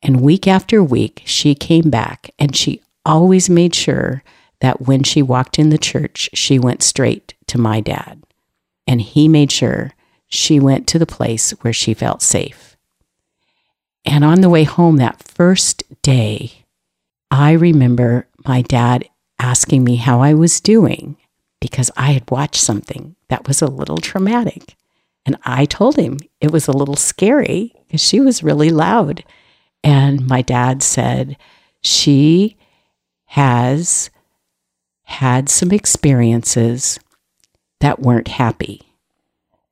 And 0.03 0.21
week 0.21 0.47
after 0.47 0.85
week, 0.85 1.23
she 1.25 1.55
came 1.55 1.89
back 1.89 2.31
and 2.39 2.55
she 2.55 2.83
always 3.07 3.49
made 3.49 3.75
sure 3.75 4.23
that 4.61 4.83
when 4.83 5.03
she 5.03 5.23
walked 5.23 5.59
in 5.59 5.71
the 5.71 5.79
church, 5.79 6.29
she 6.35 6.59
went 6.59 6.83
straight 6.83 7.33
to 7.47 7.57
my 7.57 7.81
dad. 7.81 8.23
And 8.87 9.01
he 9.01 9.29
made 9.29 9.51
sure 9.51 9.93
she 10.29 10.61
went 10.61 10.87
to 10.89 10.99
the 10.99 11.07
place 11.07 11.53
where 11.63 11.73
she 11.73 11.95
felt 11.95 12.21
safe. 12.21 12.77
And 14.05 14.27
on 14.27 14.43
the 14.43 14.51
way 14.51 14.65
home 14.65 14.99
that 14.99 15.23
first 15.23 15.85
day, 16.03 16.67
I 17.31 17.53
remember 17.53 18.29
my 18.47 18.61
dad 18.61 19.09
asking 19.39 19.85
me 19.85 19.97
how 19.97 20.21
I 20.21 20.35
was 20.35 20.61
doing 20.61 21.17
because 21.63 21.91
I 21.97 22.13
had 22.13 22.31
watched 22.31 22.61
something 22.61 23.17
that 23.31 23.49
was 23.49 23.63
a 23.63 23.67
little 23.67 23.99
traumatic. 23.99 24.77
And 25.25 25.37
I 25.45 25.65
told 25.65 25.97
him 25.97 26.19
it 26.41 26.51
was 26.51 26.69
a 26.69 26.77
little 26.77 26.97
scary 26.97 27.73
because 27.87 28.03
she 28.03 28.21
was 28.21 28.43
really 28.43 28.71
loud. 28.71 29.25
And 29.83 30.27
my 30.27 30.43
dad 30.43 30.83
said, 30.83 31.37
She 31.81 32.57
has 33.27 34.11
had 35.05 35.49
some 35.49 35.71
experiences 35.71 36.99
that 37.81 38.01
weren't 38.01 38.29
happy. 38.29 38.83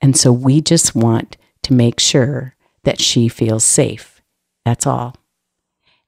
And 0.00 0.16
so 0.16 0.32
we 0.32 0.60
just 0.60 0.94
want 0.94 1.36
to 1.62 1.72
make 1.72 2.00
sure 2.00 2.54
that 2.84 3.00
she 3.00 3.28
feels 3.28 3.64
safe. 3.64 4.22
That's 4.64 4.86
all. 4.86 5.16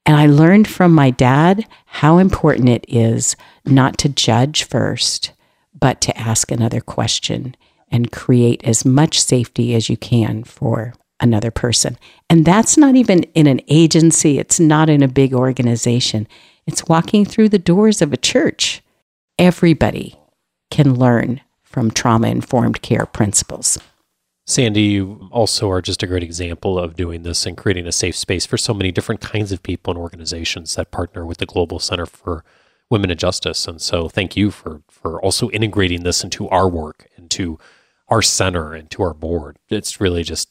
And 0.06 0.16
I 0.16 0.26
learned 0.26 0.68
from 0.68 0.92
my 0.92 1.10
dad 1.10 1.66
how 1.86 2.18
important 2.18 2.68
it 2.68 2.84
is 2.88 3.36
not 3.64 3.98
to 3.98 4.08
judge 4.08 4.64
first, 4.64 5.32
but 5.80 6.00
to 6.02 6.16
ask 6.18 6.50
another 6.50 6.80
question 6.80 7.56
and 7.90 8.12
create 8.12 8.62
as 8.64 8.84
much 8.84 9.20
safety 9.20 9.74
as 9.74 9.88
you 9.88 9.96
can 9.96 10.44
for 10.44 10.94
another 11.18 11.50
person. 11.50 11.98
And 12.28 12.44
that's 12.44 12.76
not 12.76 12.94
even 12.94 13.22
in 13.34 13.46
an 13.46 13.60
agency, 13.68 14.38
it's 14.38 14.60
not 14.60 14.88
in 14.88 15.02
a 15.02 15.08
big 15.08 15.34
organization. 15.34 16.28
It's 16.66 16.86
walking 16.86 17.24
through 17.24 17.48
the 17.48 17.58
doors 17.58 18.00
of 18.00 18.12
a 18.12 18.16
church. 18.16 18.82
Everybody 19.38 20.16
can 20.70 20.94
learn 20.94 21.40
from 21.62 21.90
trauma 21.90 22.28
informed 22.28 22.82
care 22.82 23.06
principles. 23.06 23.78
Sandy, 24.46 24.82
you 24.82 25.28
also 25.30 25.70
are 25.70 25.80
just 25.80 26.02
a 26.02 26.06
great 26.06 26.24
example 26.24 26.78
of 26.78 26.96
doing 26.96 27.22
this 27.22 27.46
and 27.46 27.56
creating 27.56 27.86
a 27.86 27.92
safe 27.92 28.16
space 28.16 28.46
for 28.46 28.56
so 28.56 28.74
many 28.74 28.90
different 28.90 29.20
kinds 29.20 29.52
of 29.52 29.62
people 29.62 29.92
and 29.92 30.00
organizations 30.00 30.74
that 30.74 30.90
partner 30.90 31.24
with 31.24 31.38
the 31.38 31.46
Global 31.46 31.78
Center 31.78 32.06
for 32.06 32.44
Women 32.90 33.10
and 33.10 33.20
Justice. 33.20 33.66
And 33.68 33.80
so 33.80 34.08
thank 34.08 34.36
you 34.36 34.50
for 34.50 34.82
for 34.88 35.22
also 35.22 35.48
integrating 35.50 36.02
this 36.02 36.24
into 36.24 36.48
our 36.48 36.68
work, 36.68 37.08
into 37.16 37.58
our 38.08 38.22
center, 38.22 38.74
into 38.74 39.02
our 39.02 39.14
board. 39.14 39.58
It's 39.68 40.00
really 40.00 40.24
just 40.24 40.50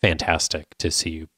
fantastic 0.00 0.76
to 0.78 0.90
see 0.90 1.10
you 1.10 1.28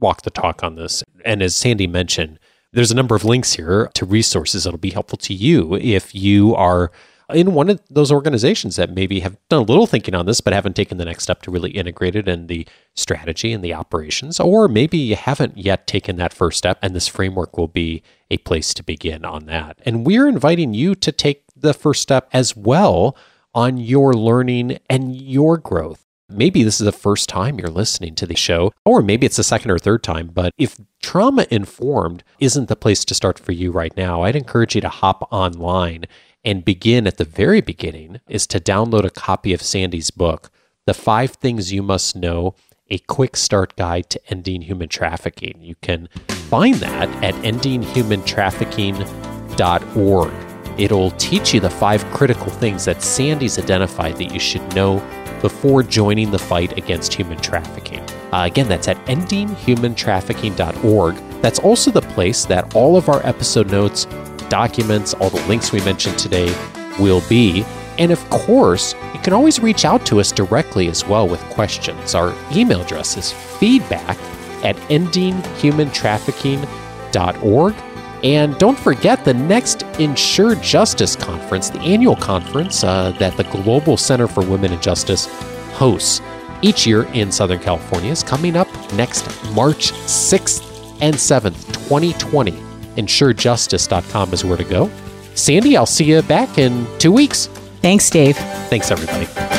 walk 0.00 0.22
the 0.22 0.30
talk 0.30 0.62
on 0.62 0.74
this. 0.74 1.04
And 1.24 1.42
as 1.42 1.54
Sandy 1.54 1.86
mentioned, 1.86 2.38
there's 2.72 2.90
a 2.90 2.96
number 2.96 3.14
of 3.14 3.24
links 3.24 3.54
here 3.54 3.90
to 3.94 4.04
resources 4.04 4.64
that'll 4.64 4.78
be 4.78 4.90
helpful 4.90 5.18
to 5.18 5.34
you 5.34 5.74
if 5.76 6.14
you 6.14 6.54
are 6.54 6.90
in 7.32 7.54
one 7.54 7.68
of 7.70 7.80
those 7.90 8.12
organizations 8.12 8.76
that 8.76 8.90
maybe 8.90 9.20
have 9.20 9.36
done 9.48 9.62
a 9.62 9.64
little 9.64 9.86
thinking 9.86 10.14
on 10.14 10.26
this, 10.26 10.40
but 10.40 10.52
haven't 10.52 10.76
taken 10.76 10.98
the 10.98 11.04
next 11.04 11.24
step 11.24 11.42
to 11.42 11.50
really 11.50 11.70
integrate 11.70 12.16
it 12.16 12.28
in 12.28 12.46
the 12.46 12.66
strategy 12.94 13.52
and 13.52 13.64
the 13.64 13.74
operations, 13.74 14.40
or 14.40 14.68
maybe 14.68 14.98
you 14.98 15.16
haven't 15.16 15.56
yet 15.56 15.86
taken 15.86 16.16
that 16.16 16.32
first 16.32 16.58
step, 16.58 16.78
and 16.82 16.94
this 16.94 17.08
framework 17.08 17.56
will 17.56 17.68
be 17.68 18.02
a 18.30 18.38
place 18.38 18.74
to 18.74 18.82
begin 18.82 19.24
on 19.24 19.46
that. 19.46 19.78
And 19.84 20.06
we're 20.06 20.28
inviting 20.28 20.74
you 20.74 20.94
to 20.96 21.12
take 21.12 21.44
the 21.56 21.74
first 21.74 22.02
step 22.02 22.28
as 22.32 22.56
well 22.56 23.16
on 23.54 23.76
your 23.76 24.12
learning 24.14 24.78
and 24.88 25.14
your 25.14 25.56
growth. 25.58 26.06
Maybe 26.32 26.62
this 26.62 26.80
is 26.80 26.84
the 26.84 26.92
first 26.92 27.28
time 27.28 27.58
you're 27.58 27.68
listening 27.68 28.14
to 28.14 28.26
the 28.26 28.36
show, 28.36 28.72
or 28.84 29.02
maybe 29.02 29.26
it's 29.26 29.36
the 29.36 29.42
second 29.42 29.72
or 29.72 29.78
third 29.80 30.04
time. 30.04 30.28
But 30.28 30.52
if 30.56 30.76
trauma 31.02 31.44
informed 31.50 32.22
isn't 32.38 32.68
the 32.68 32.76
place 32.76 33.04
to 33.06 33.14
start 33.14 33.36
for 33.36 33.50
you 33.50 33.72
right 33.72 33.96
now, 33.96 34.22
I'd 34.22 34.36
encourage 34.36 34.76
you 34.76 34.80
to 34.82 34.88
hop 34.88 35.26
online 35.32 36.04
and 36.44 36.64
begin 36.64 37.06
at 37.06 37.18
the 37.18 37.24
very 37.24 37.60
beginning 37.60 38.20
is 38.28 38.48
to 38.48 38.58
download 38.60 39.04
a 39.04 39.10
copy 39.10 39.52
of 39.52 39.62
Sandy's 39.62 40.10
book, 40.10 40.50
The 40.86 40.94
Five 40.94 41.32
Things 41.32 41.72
You 41.72 41.82
Must 41.82 42.16
Know 42.16 42.54
A 42.90 42.98
Quick 42.98 43.36
Start 43.36 43.76
Guide 43.76 44.08
to 44.10 44.20
Ending 44.28 44.62
Human 44.62 44.88
Trafficking. 44.88 45.58
You 45.60 45.74
can 45.76 46.08
find 46.28 46.74
that 46.76 47.08
at 47.22 47.34
endinghumantrafficking.org. 47.36 50.32
It'll 50.78 51.10
teach 51.12 51.52
you 51.52 51.60
the 51.60 51.68
five 51.68 52.02
critical 52.06 52.50
things 52.50 52.86
that 52.86 53.02
Sandy's 53.02 53.58
identified 53.58 54.16
that 54.16 54.32
you 54.32 54.40
should 54.40 54.74
know 54.74 54.98
before 55.42 55.82
joining 55.82 56.30
the 56.30 56.38
fight 56.38 56.78
against 56.78 57.12
human 57.12 57.36
trafficking. 57.38 58.00
Uh, 58.32 58.44
again, 58.44 58.68
that's 58.68 58.88
at 58.88 58.96
endinghumantrafficking.org. 59.06 61.16
That's 61.42 61.58
also 61.58 61.90
the 61.90 62.02
place 62.02 62.44
that 62.46 62.74
all 62.74 62.96
of 62.96 63.08
our 63.08 63.26
episode 63.26 63.70
notes 63.70 64.06
documents, 64.50 65.14
all 65.14 65.30
the 65.30 65.42
links 65.46 65.72
we 65.72 65.80
mentioned 65.80 66.18
today 66.18 66.54
will 66.98 67.22
be. 67.28 67.64
And 67.98 68.12
of 68.12 68.28
course, 68.30 68.94
you 69.14 69.20
can 69.20 69.32
always 69.32 69.60
reach 69.60 69.86
out 69.86 70.04
to 70.06 70.20
us 70.20 70.32
directly 70.32 70.88
as 70.88 71.06
well 71.06 71.26
with 71.26 71.40
questions. 71.50 72.14
Our 72.14 72.34
email 72.52 72.82
address 72.82 73.16
is 73.16 73.32
feedback 73.32 74.18
at 74.62 74.76
endinghumantrafficking.org. 74.88 77.74
And 78.22 78.58
don't 78.58 78.78
forget 78.78 79.24
the 79.24 79.32
next 79.32 79.84
Ensure 79.98 80.54
Justice 80.56 81.16
Conference, 81.16 81.70
the 81.70 81.80
annual 81.80 82.16
conference 82.16 82.84
uh, 82.84 83.12
that 83.12 83.38
the 83.38 83.44
Global 83.44 83.96
Center 83.96 84.26
for 84.26 84.44
Women 84.44 84.74
and 84.74 84.82
Justice 84.82 85.26
hosts 85.72 86.20
each 86.62 86.86
year 86.86 87.04
in 87.14 87.32
Southern 87.32 87.58
California, 87.58 88.10
is 88.10 88.22
coming 88.22 88.56
up 88.56 88.68
next 88.92 89.24
March 89.52 89.92
6th 89.92 90.98
and 91.00 91.14
7th, 91.14 91.66
2020 91.88 92.69
ensurejustice.com 92.96 94.32
is 94.32 94.44
where 94.44 94.56
to 94.56 94.64
go. 94.64 94.90
Sandy, 95.34 95.76
I'll 95.76 95.86
see 95.86 96.04
you 96.04 96.22
back 96.22 96.58
in 96.58 96.86
two 96.98 97.12
weeks. 97.12 97.46
Thanks, 97.80 98.10
Dave. 98.10 98.36
Thanks, 98.68 98.90
everybody. 98.90 99.49